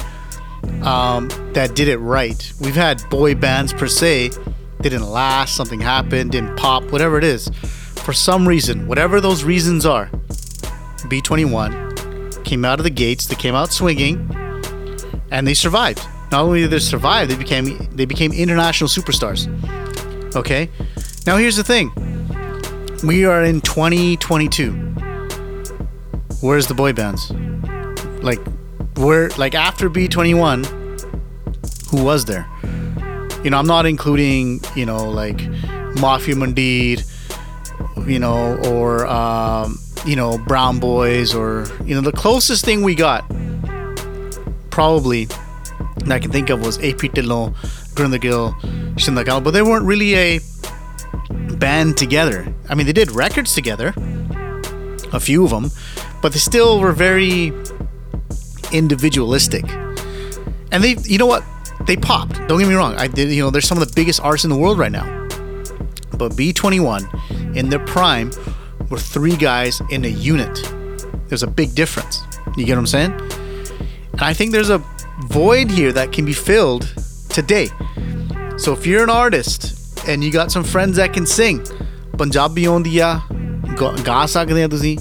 um, 0.83 1.29
that 1.53 1.75
did 1.75 1.89
it 1.89 1.97
right. 1.99 2.53
We've 2.61 2.77
had 2.77 3.03
boy 3.11 3.35
bands 3.35 3.73
per 3.73 3.89
se, 3.89 4.29
they 4.29 4.89
didn't 4.89 5.11
last, 5.11 5.57
something 5.57 5.81
happened, 5.81 6.31
didn't 6.31 6.57
pop, 6.57 6.85
whatever 6.93 7.19
it 7.19 7.25
is. 7.25 7.49
For 7.97 8.13
some 8.13 8.47
reason, 8.47 8.87
whatever 8.87 9.21
those 9.21 9.43
reasons 9.43 9.85
are, 9.85 10.07
B21 11.09 12.45
came 12.45 12.65
out 12.65 12.79
of 12.79 12.85
the 12.85 12.91
gates, 12.91 13.27
they 13.27 13.35
came 13.35 13.57
out 13.57 13.73
swinging, 13.73 14.31
and 15.33 15.45
they 15.45 15.55
survived. 15.55 16.07
Not 16.31 16.43
only 16.43 16.61
did 16.61 16.71
they 16.71 16.79
survive, 16.79 17.29
they 17.29 17.37
became 17.37 17.89
they 17.93 18.05
became 18.05 18.33
international 18.33 18.89
superstars. 18.89 19.49
Okay? 20.39 20.71
Now 21.27 21.37
here's 21.37 21.57
the 21.57 21.65
thing. 21.65 21.91
We 23.03 23.25
are 23.25 23.45
in 23.45 23.61
2022. 23.61 24.73
Where's 26.41 26.69
the 26.69 26.75
boy 26.75 26.93
bands? 26.93 27.33
Like 28.23 28.39
where 28.97 29.31
like 29.31 29.57
after 29.57 29.91
B21 29.91 30.67
who 31.91 32.05
was 32.05 32.25
there? 32.27 32.47
You 33.43 33.51
know, 33.51 33.59
I'm 33.59 33.67
not 33.67 33.85
including, 33.85 34.61
you 34.77 34.87
know, 34.87 35.11
like 35.11 35.41
Mafia 36.01 36.37
Mundeer, 36.37 37.05
you 38.07 38.21
know, 38.21 38.57
or 38.69 39.07
um, 39.09 39.79
you 40.07 40.15
know, 40.15 40.39
Brown 40.39 40.79
Boys 40.79 41.35
or 41.35 41.67
you 41.85 41.97
know, 41.97 42.01
the 42.01 42.13
closest 42.13 42.65
thing 42.65 42.83
we 42.83 42.95
got 42.95 43.25
probably 44.71 45.25
that 45.25 46.13
I 46.13 46.19
can 46.21 46.31
think 46.31 46.51
of 46.51 46.65
was 46.65 46.79
AP 46.79 47.13
Dhillon, 47.15 47.57
Gurinder 47.99 48.21
Gill, 48.21 48.53
Shindagal, 48.95 49.43
but 49.43 49.51
they 49.51 49.63
weren't 49.63 49.85
really 49.85 50.15
a 50.15 50.41
band 51.57 51.97
together. 51.97 52.47
I 52.69 52.77
mean, 52.77 52.87
they 52.87 52.93
did 52.93 53.11
records 53.11 53.55
together, 53.55 53.93
a 55.13 55.19
few 55.19 55.45
of 55.45 55.51
them, 55.51 55.73
but 56.23 56.33
they 56.33 56.39
still 56.39 56.79
were 56.79 56.93
very 56.93 57.53
individualistic. 58.73 59.65
And 60.71 60.85
they, 60.85 60.95
you 61.03 61.19
know 61.19 61.27
what? 61.27 61.43
They 61.87 61.97
popped. 61.97 62.35
Don't 62.47 62.61
get 62.61 62.69
me 62.69 62.75
wrong. 62.75 62.95
I 62.95 63.09
did, 63.09 63.33
you 63.33 63.43
know, 63.43 63.51
they're 63.51 63.61
some 63.61 63.83
of 63.83 63.89
the 63.89 63.93
biggest 63.95 64.21
artists 64.21 64.45
in 64.45 64.51
the 64.51 64.57
world 64.57 64.79
right 64.79 64.93
now. 64.93 65.07
But 66.17 66.33
B21 66.33 67.57
in 67.57 67.69
their 67.69 67.85
prime 67.85 68.31
were 68.91 68.99
three 68.99 69.37
guys 69.37 69.83
in 69.91 70.05
a 70.05 70.09
unit. 70.09 70.73
There's 71.27 71.43
a 71.43 71.49
big 71.49 71.75
difference. 71.75 72.23
You 72.57 72.65
get 72.65 72.75
what 72.75 72.81
I'm 72.81 72.87
saying? 72.87 73.13
And 74.13 74.23
I 74.23 74.35
think 74.35 74.53
there's 74.53 74.71
a 74.71 74.79
void 75.27 75.69
here 75.69 75.91
that 75.93 76.13
can 76.13 76.25
be 76.25 76.33
filled 76.33 76.95
today. 77.38 77.70
So 78.58 78.74
if 78.74 78.86
you're 78.86 79.04
an 79.04 79.10
artist 79.10 79.74
and 80.08 80.24
you 80.24 80.32
got 80.32 80.52
some 80.52 80.64
friends 80.64 80.98
that 80.98 81.14
can 81.14 81.26
sing, 81.26 81.62
Punjabi 82.20 82.66
ਆਉਂਦੀ 82.66 82.98
ਆ 83.00 83.20
ਗਾ 83.82 83.92
ਗਾ 84.06 84.26
ਸਕਦੇ 84.34 84.64
ਆ 84.64 84.68
ਤੁਸੀਂ 84.68 84.98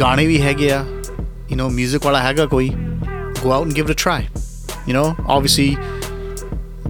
ਗਾਣੇ 0.00 0.26
ਵੀ 0.26 0.40
ਹੈਗੇ 0.42 0.70
ਆ 0.72 0.84
you 1.50 1.56
know 1.58 1.68
music 1.74 2.04
ਵਾਲਾ 2.04 2.22
ਹੈਗਾ 2.22 2.46
ਕੋਈ 2.46 2.70
go 3.42 3.52
out 3.56 3.66
and 3.68 3.76
give 3.78 3.86
it 3.88 3.92
a 3.94 3.98
try 4.02 4.18
you 4.88 4.94
know 4.96 5.04
obviously 5.34 5.68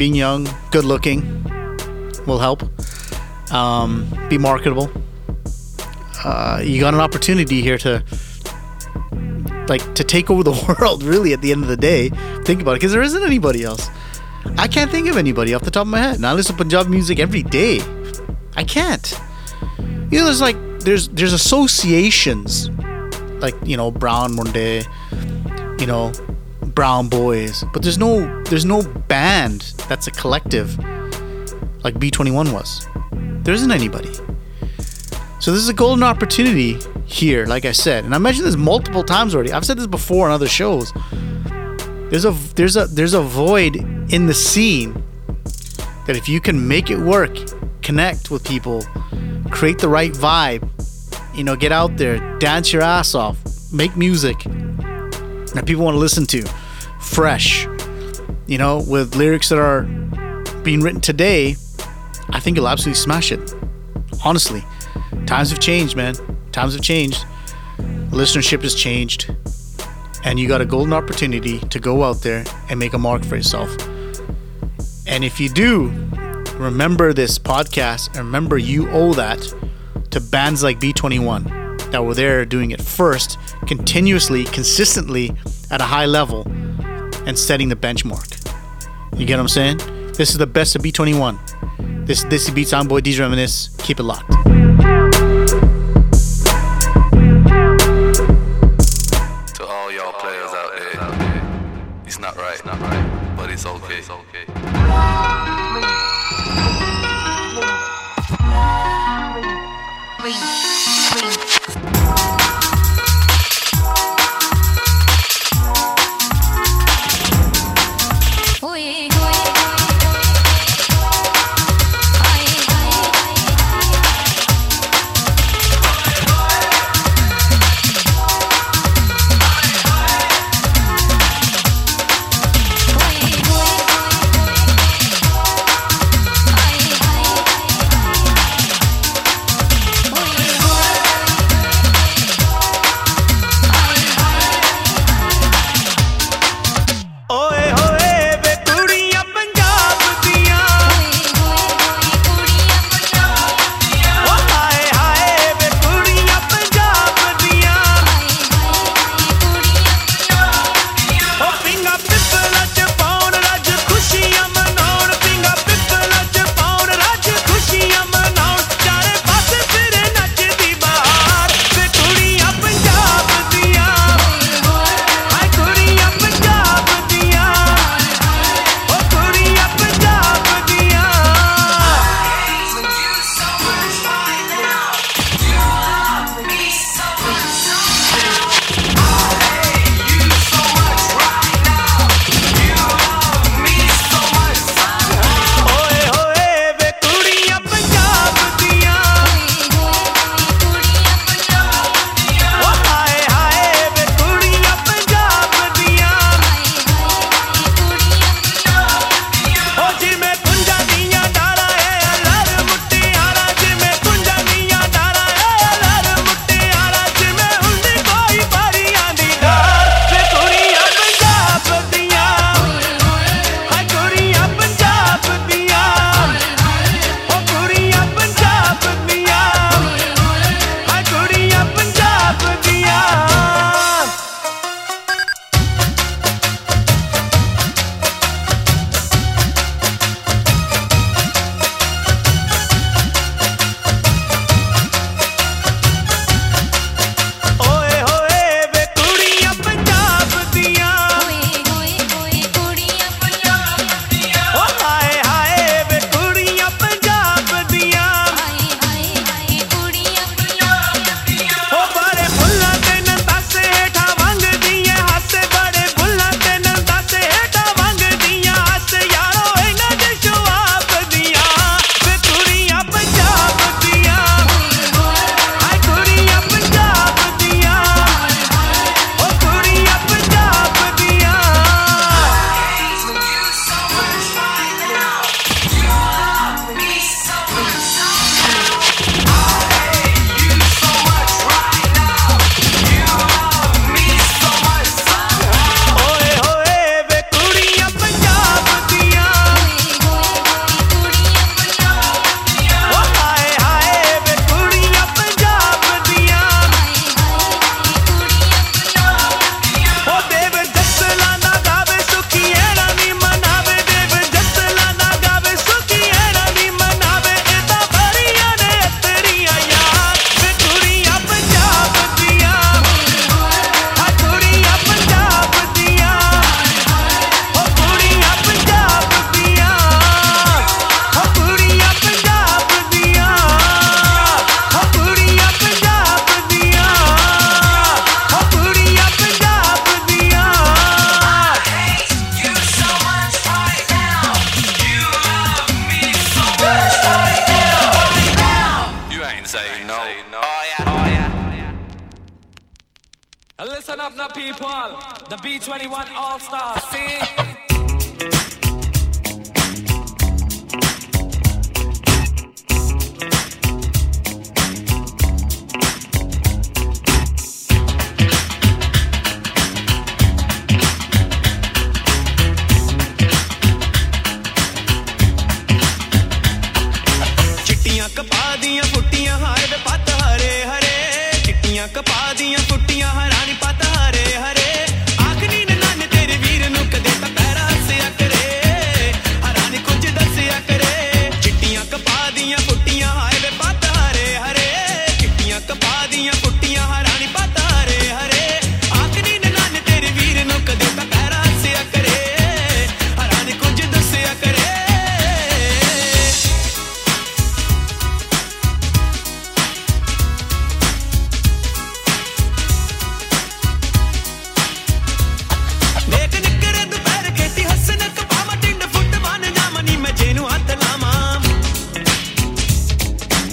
being 0.03 0.15
young 0.19 0.47
good 0.77 0.87
looking 0.93 1.21
will 2.31 2.41
help 2.45 2.63
um, 3.59 3.93
be 4.31 4.39
marketable 4.47 4.89
uh, 6.25 6.57
you 6.69 6.81
got 6.85 6.95
an 6.99 7.03
opportunity 7.07 7.61
here 7.69 7.79
to 7.85 7.93
like 9.73 9.85
to 10.01 10.09
take 10.15 10.33
over 10.37 10.47
the 10.51 10.57
world 10.69 11.03
really 11.03 11.35
at 11.39 11.43
the 11.43 11.53
end 11.57 11.69
of 11.69 11.73
the 11.75 11.81
day 11.87 12.01
think 12.49 12.63
about 12.67 12.77
it 12.77 12.81
because 12.81 12.97
there 12.99 13.07
isn't 13.11 13.29
anybody 13.31 13.63
else 13.73 13.91
i 14.58 14.68
can't 14.68 14.92
think 14.92 15.08
of 15.10 15.18
anybody 15.18 15.54
off 15.54 15.64
the 15.64 15.72
top 15.72 15.84
of 15.84 15.88
my 15.88 16.00
head. 16.00 16.16
And 16.16 16.26
i 16.26 16.34
listen 16.34 16.56
to 16.56 16.64
punjab 16.64 16.88
music 16.88 17.20
every 17.20 17.44
day. 17.44 17.82
I 18.56 18.64
can't. 18.64 19.20
You 20.12 20.20
know 20.20 20.26
there's 20.26 20.42
like 20.42 20.58
there's 20.82 21.10
there's 21.10 21.34
associations. 21.34 22.70
Like 23.40 23.56
you 23.66 23.78
know 23.78 23.92
Brown 23.92 24.34
Munde 24.34 24.86
you 25.80 25.88
know 25.88 26.12
brown 26.74 27.10
boys. 27.10 27.64
But 27.74 27.82
there's 27.82 27.98
no 27.98 28.44
there's 28.46 28.66
no 28.66 28.84
band 28.84 29.74
that's 29.90 30.08
a 30.08 30.12
collective 30.12 30.78
like 31.84 31.96
b21 31.96 32.54
was. 32.54 32.88
There 33.44 33.54
isn't 33.54 33.72
anybody. 33.72 34.14
So 35.40 35.52
this 35.52 35.62
is 35.62 35.68
a 35.68 35.74
golden 35.74 36.04
opportunity 36.04 36.78
here, 37.06 37.46
like 37.46 37.66
I 37.66 37.74
said, 37.74 38.06
and 38.06 38.16
I 38.16 38.18
mentioned 38.18 38.48
this 38.48 38.56
multiple 38.56 39.04
times 39.04 39.36
already. 39.36 39.52
I've 39.52 39.66
said 39.66 39.78
this 39.78 39.88
before 39.88 40.28
on 40.28 40.32
other 40.32 40.48
shows. 40.48 40.94
There's 42.14 42.26
a 42.26 42.32
there's 42.54 42.78
a 42.78 42.86
there's 42.86 43.16
a 43.16 43.22
void 43.24 43.78
in 44.14 44.28
the 44.28 44.36
scene 44.36 44.94
that 46.06 46.16
if 46.16 46.30
you 46.30 46.40
can 46.40 46.68
make 46.68 46.92
it 46.92 47.00
work, 47.00 47.36
connect 47.82 48.30
with 48.30 48.44
people, 48.44 48.84
create 49.50 49.80
the 49.80 49.90
right 49.90 50.12
vibe, 50.12 50.70
you 51.36 51.44
know, 51.44 51.56
get 51.56 51.72
out 51.72 51.98
there, 51.98 52.20
dance 52.38 52.72
your 52.72 52.84
ass 52.84 53.16
off, 53.16 53.40
make 53.74 53.98
music 53.98 54.38
that 54.44 55.64
people 55.66 55.84
want 55.84 55.96
to 55.96 56.00
listen 56.00 56.28
to, 56.28 56.44
fresh, 57.00 57.66
you 58.46 58.60
know, 58.60 58.86
with 58.88 59.16
lyrics 59.16 59.50
that 59.50 59.58
are 59.58 59.82
being 60.62 60.82
written 60.82 61.02
today, 61.02 61.56
I 62.30 62.40
think 62.40 62.58
you'll 62.58 62.68
absolutely 62.68 63.00
smash 63.00 63.32
it. 63.32 63.56
Honestly. 64.24 64.64
Times 65.26 65.50
have 65.50 65.60
changed, 65.60 65.96
man. 65.96 66.14
Times 66.52 66.74
have 66.74 66.84
changed. 66.84 67.26
Listenership 68.12 68.62
has 68.62 68.76
changed. 68.76 69.36
And 70.24 70.40
you 70.40 70.48
got 70.48 70.62
a 70.62 70.66
golden 70.66 70.94
opportunity 70.94 71.60
to 71.60 71.80
go 71.80 72.04
out 72.04 72.22
there 72.22 72.44
and 72.70 72.80
make 72.80 72.94
a 72.94 72.98
mark 72.98 73.26
for 73.26 73.36
yourself. 73.36 73.76
And 75.06 75.24
if 75.24 75.40
you 75.40 75.50
do, 75.50 75.90
remember 76.56 77.14
this 77.14 77.38
podcast 77.38 78.08
and 78.10 78.18
remember 78.18 78.58
you 78.58 78.90
owe 78.92 79.14
that 79.14 79.42
to 80.12 80.22
bands 80.22 80.64
like 80.64 80.80
B21 80.80 81.92
that 81.92 82.04
were 82.04 82.14
there 82.14 82.46
doing 82.46 82.72
it 82.72 82.82
first, 82.82 83.38
continuously, 83.68 84.46
consistently 84.46 85.32
at 85.70 85.82
a 85.82 85.86
high 85.86 86.06
level 86.06 86.48
and 87.26 87.38
setting 87.38 87.70
the 87.70 87.76
benchmark. 87.76 88.40
You 89.18 89.26
get 89.26 89.36
what 89.38 89.42
I'm 89.42 89.48
saying? 89.48 89.78
This 90.14 90.32
is 90.32 90.38
the 90.38 90.48
best 90.48 90.76
of 90.76 90.82
B21. 90.82 92.06
This 92.06 92.24
this 92.26 92.48
is 92.48 92.54
Beats 92.54 92.74
on 92.74 92.88
Boy 92.88 93.00
DJ 93.00 93.20
Reminisce. 93.20 93.70
Keep 93.80 94.00
it 94.00 94.04
locked. 94.04 94.43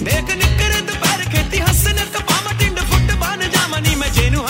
ਦੇਖ 0.03 0.29
ਨਿਕਰ 0.35 0.79
ਦੁਪਹਿਰ 0.81 1.23
ਖੇਤੀ 1.31 1.59
ਹੱਸਨ 1.59 1.97
ਕਪਾਵਾਂ 2.13 2.53
ਟਿੰਡ 2.59 2.79
ਫੁੱਟ 2.81 3.11
ਬਣ 3.15 3.47
ਜਾਵਾਂ 3.49 3.81
ਨੀ 3.81 3.95
ਮੈਂ 3.95 4.09
ਜੇਨੂੰ 4.09 4.45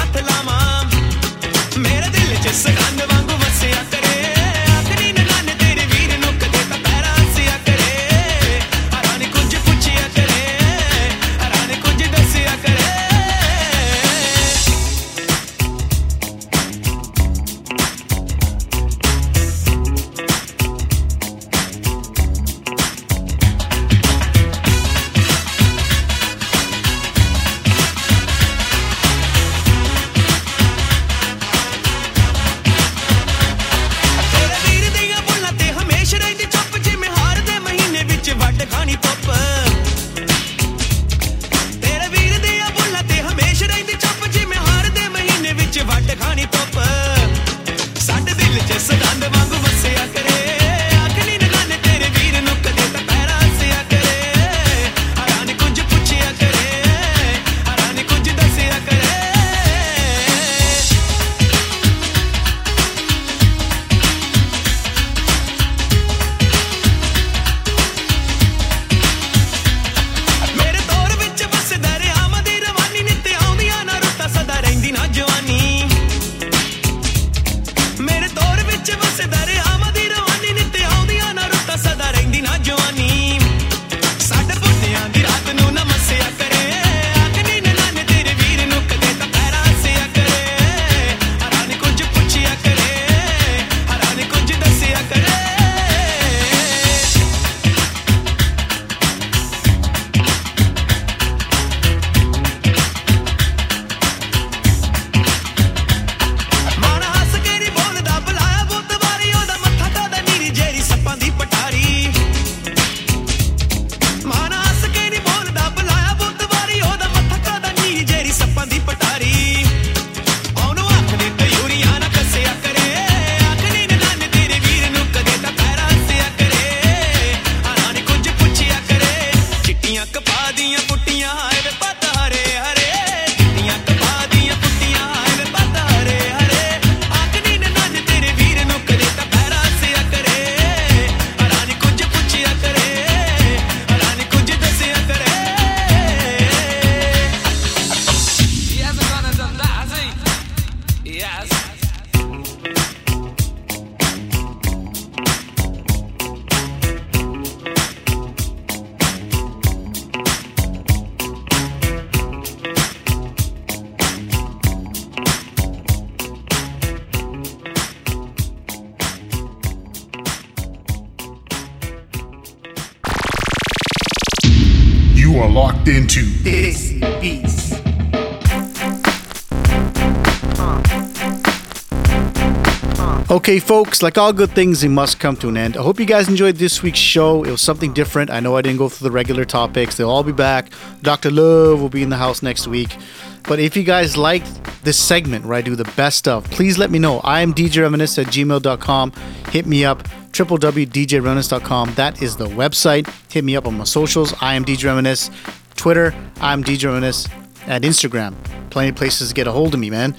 Okay, 183.51 183.59
folks, 183.59 184.01
like 184.01 184.17
all 184.17 184.31
good 184.31 184.51
things, 184.51 184.81
it 184.81 184.87
must 184.87 185.19
come 185.19 185.35
to 185.35 185.49
an 185.49 185.57
end. 185.57 185.75
I 185.75 185.81
hope 185.81 185.99
you 185.99 186.05
guys 186.05 186.29
enjoyed 186.29 186.55
this 186.55 186.81
week's 186.81 186.99
show. 186.99 187.43
It 187.43 187.51
was 187.51 187.59
something 187.59 187.91
different. 187.91 188.29
I 188.29 188.39
know 188.39 188.55
I 188.55 188.61
didn't 188.61 188.77
go 188.77 188.87
through 188.87 189.09
the 189.09 189.11
regular 189.11 189.43
topics, 189.43 189.97
they'll 189.97 190.09
all 190.09 190.23
be 190.23 190.31
back. 190.31 190.71
Dr. 191.01 191.31
Love 191.31 191.81
will 191.81 191.89
be 191.89 192.01
in 192.01 192.07
the 192.07 192.15
house 192.15 192.41
next 192.41 192.65
week. 192.65 192.95
But 193.43 193.59
if 193.59 193.75
you 193.75 193.83
guys 193.83 194.15
liked 194.15 194.47
this 194.85 194.97
segment 194.97 195.43
where 195.43 195.55
I 195.55 195.61
do 195.61 195.75
the 195.75 195.83
best 195.97 196.17
stuff, 196.17 196.49
please 196.49 196.77
let 196.77 196.91
me 196.91 196.97
know. 196.97 197.19
I 197.25 197.41
am 197.41 197.53
djreminisce 197.53 198.23
at 198.23 198.27
gmail.com. 198.27 199.11
Hit 199.49 199.65
me 199.65 199.83
up, 199.83 200.03
www.djreminisce.com. 200.31 201.93
That 201.95 202.21
is 202.21 202.37
the 202.37 202.47
website. 202.47 203.13
Hit 203.29 203.43
me 203.43 203.57
up 203.57 203.67
on 203.67 203.77
my 203.77 203.83
socials. 203.83 204.33
I 204.39 204.53
am 204.53 204.63
djreminisce. 204.63 205.29
Twitter, 205.75 206.15
I'm 206.39 206.63
djreminisce. 206.63 207.29
At 207.67 207.81
Instagram. 207.83 208.33
Plenty 208.71 208.89
of 208.89 208.95
places 208.95 209.27
to 209.27 209.35
get 209.35 209.45
a 209.45 209.51
hold 209.51 209.73
of 209.73 209.79
me, 209.79 209.89
man. 209.89 210.15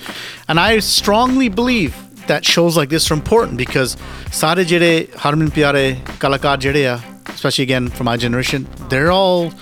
And 0.49 0.61
I 0.61 0.79
strongly 0.79 1.49
believe 1.49 1.97
that 2.33 2.45
shows 2.45 2.77
like 2.79 2.89
this 2.89 3.11
are 3.11 3.15
important 3.15 3.59
because 3.59 3.97
sare 4.41 4.65
jere 4.73 4.93
harman 5.25 5.51
pyare 5.57 5.87
kalakar 6.25 6.57
jere 6.65 6.95
especially 7.29 7.65
again 7.69 7.89
from 7.97 8.07
my 8.11 8.17
generation 8.27 8.67
they're 8.89 9.13
all 9.21 9.53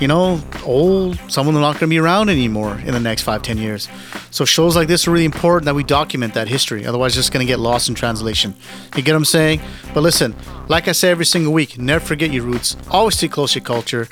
you 0.00 0.06
know 0.06 0.40
old. 0.64 1.18
Some 1.28 1.48
of 1.48 1.54
them 1.54 1.60
not 1.60 1.72
going 1.72 1.80
to 1.80 1.86
be 1.88 1.98
around 1.98 2.28
anymore 2.28 2.78
in 2.86 2.92
the 2.92 3.00
next 3.00 3.22
five 3.22 3.42
ten 3.42 3.58
years. 3.58 3.88
So 4.30 4.44
shows 4.44 4.76
like 4.76 4.88
this 4.88 5.08
are 5.08 5.10
really 5.10 5.24
important 5.24 5.64
that 5.64 5.74
we 5.74 5.82
document 5.82 6.34
that 6.34 6.48
history. 6.48 6.86
Otherwise 6.86 7.16
it's 7.16 7.26
just 7.26 7.32
going 7.32 7.44
to 7.44 7.50
get 7.50 7.58
lost 7.58 7.88
in 7.88 7.94
translation. 7.94 8.54
You 8.96 9.02
get 9.02 9.12
what 9.12 9.18
i'm 9.18 9.24
saying? 9.24 9.60
But 9.94 10.02
listen 10.02 10.34
like 10.68 10.86
i 10.86 10.92
say 10.92 11.10
every 11.10 11.24
single 11.24 11.52
week 11.52 11.78
never 11.78 12.04
forget 12.04 12.30
your 12.30 12.44
roots. 12.44 12.76
Always 12.90 13.16
stay 13.16 13.28
close 13.28 13.54
to 13.54 13.58
your 13.58 13.66
culture. 13.66 14.08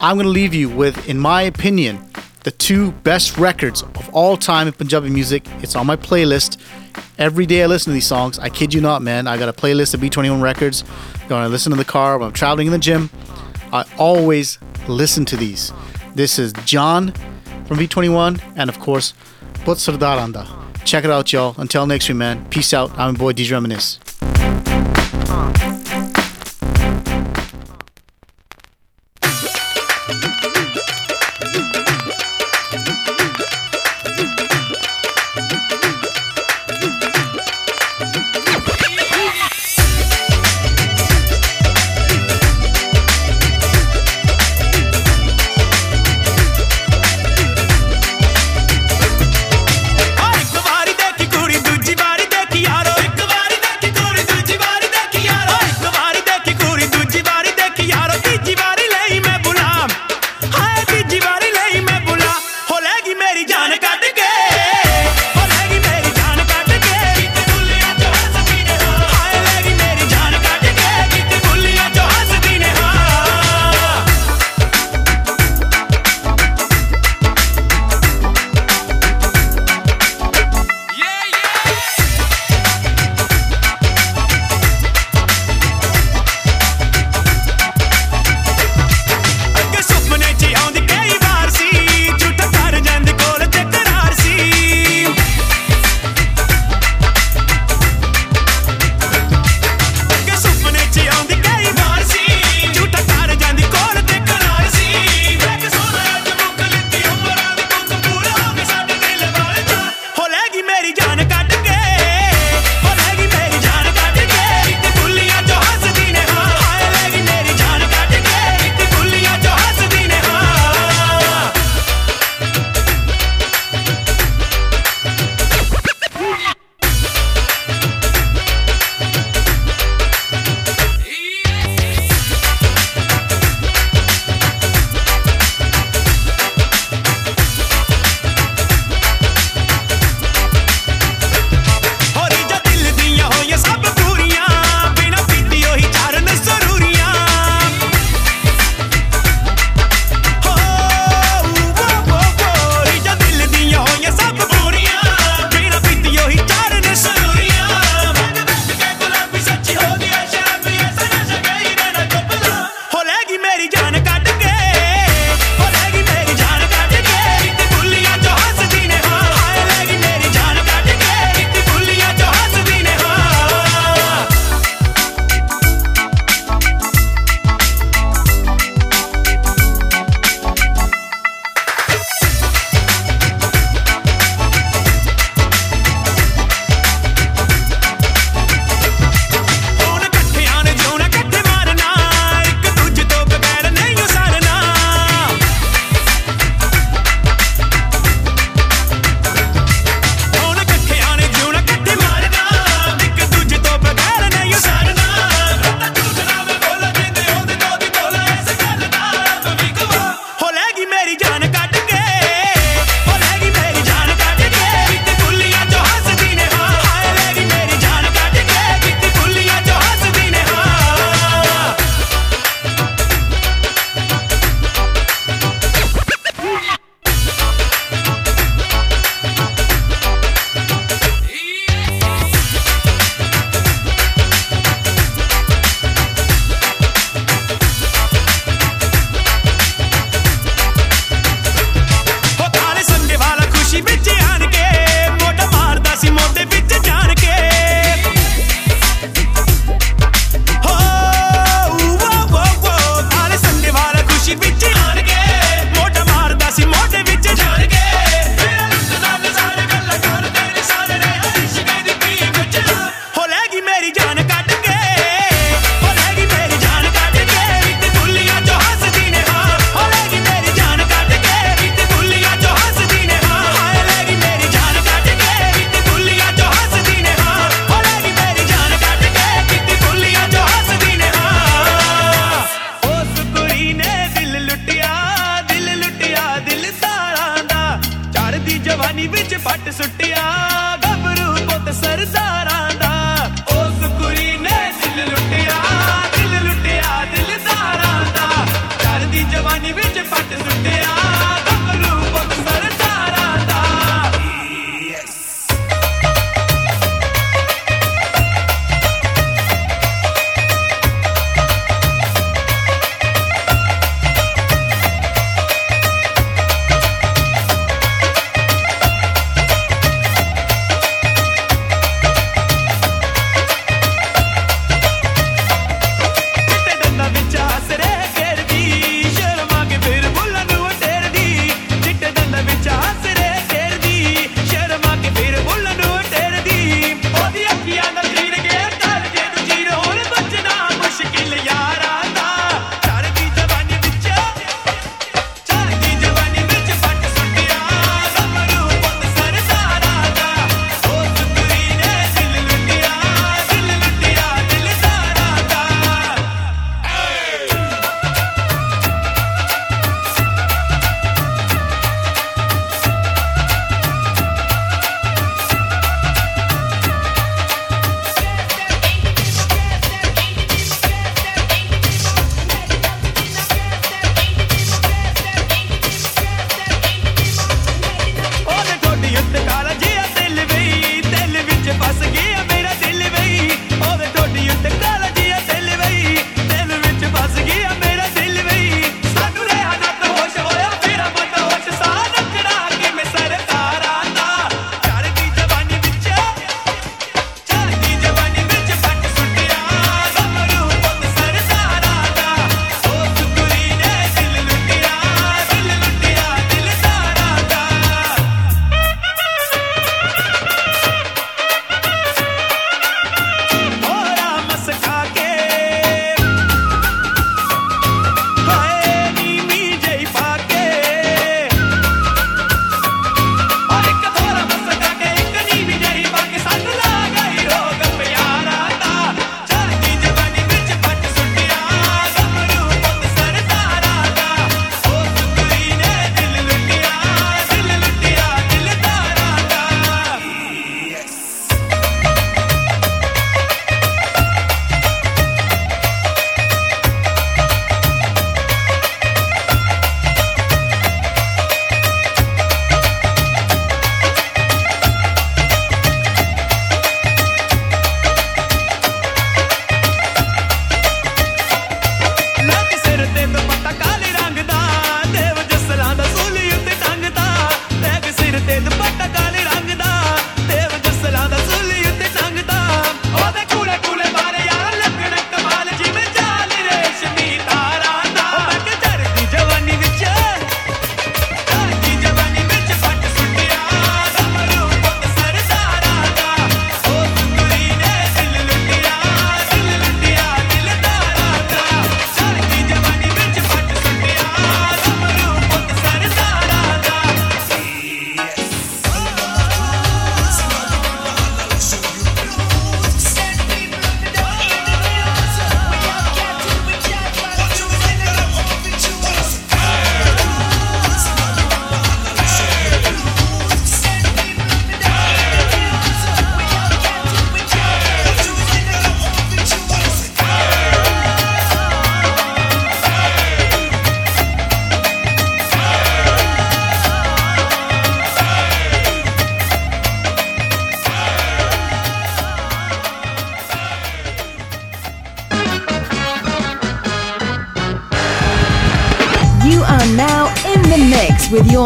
I'm 0.00 0.16
going 0.16 0.24
to 0.24 0.28
leave 0.28 0.54
you 0.54 0.68
with 0.68 1.08
in 1.08 1.18
my 1.18 1.42
opinion 1.42 2.09
the 2.42 2.50
two 2.50 2.92
best 2.92 3.38
records 3.38 3.82
of 3.82 4.08
all 4.14 4.36
time 4.36 4.66
in 4.66 4.72
Punjabi 4.72 5.10
music. 5.10 5.46
It's 5.62 5.76
on 5.76 5.86
my 5.86 5.96
playlist. 5.96 6.58
Every 7.18 7.46
day 7.46 7.62
I 7.62 7.66
listen 7.66 7.90
to 7.90 7.94
these 7.94 8.06
songs. 8.06 8.38
I 8.38 8.48
kid 8.48 8.72
you 8.72 8.80
not, 8.80 9.02
man. 9.02 9.26
I 9.26 9.36
got 9.36 9.48
a 9.48 9.52
playlist 9.52 9.94
of 9.94 10.00
B21 10.00 10.42
records. 10.42 10.82
When 11.28 11.38
I 11.38 11.46
listen 11.46 11.72
in 11.72 11.78
the 11.78 11.84
car, 11.84 12.18
when 12.18 12.28
I'm 12.28 12.32
traveling 12.32 12.66
in 12.66 12.72
the 12.72 12.78
gym, 12.78 13.10
I 13.72 13.84
always 13.98 14.58
listen 14.88 15.24
to 15.26 15.36
these. 15.36 15.72
This 16.14 16.38
is 16.38 16.52
Jaan 16.52 17.16
from 17.66 17.78
B21, 17.78 18.40
and 18.56 18.68
of 18.68 18.80
course, 18.80 19.14
Putt 19.64 19.78
Sardaran 19.78 20.32
Da. 20.32 20.46
Check 20.84 21.04
it 21.04 21.10
out, 21.10 21.32
y'all. 21.32 21.54
Until 21.58 21.86
next 21.86 22.08
week, 22.08 22.16
man. 22.16 22.44
Peace 22.48 22.74
out. 22.74 22.90
I'm 22.98 23.14
your 23.14 23.18
boy 23.18 23.32
DJ 23.32 23.52
Reminisce. 23.52 23.98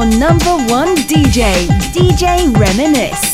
Number 0.05 0.57
one 0.73 0.95
DJ, 0.97 1.67
DJ 1.93 2.55
Reminisce. 2.57 3.34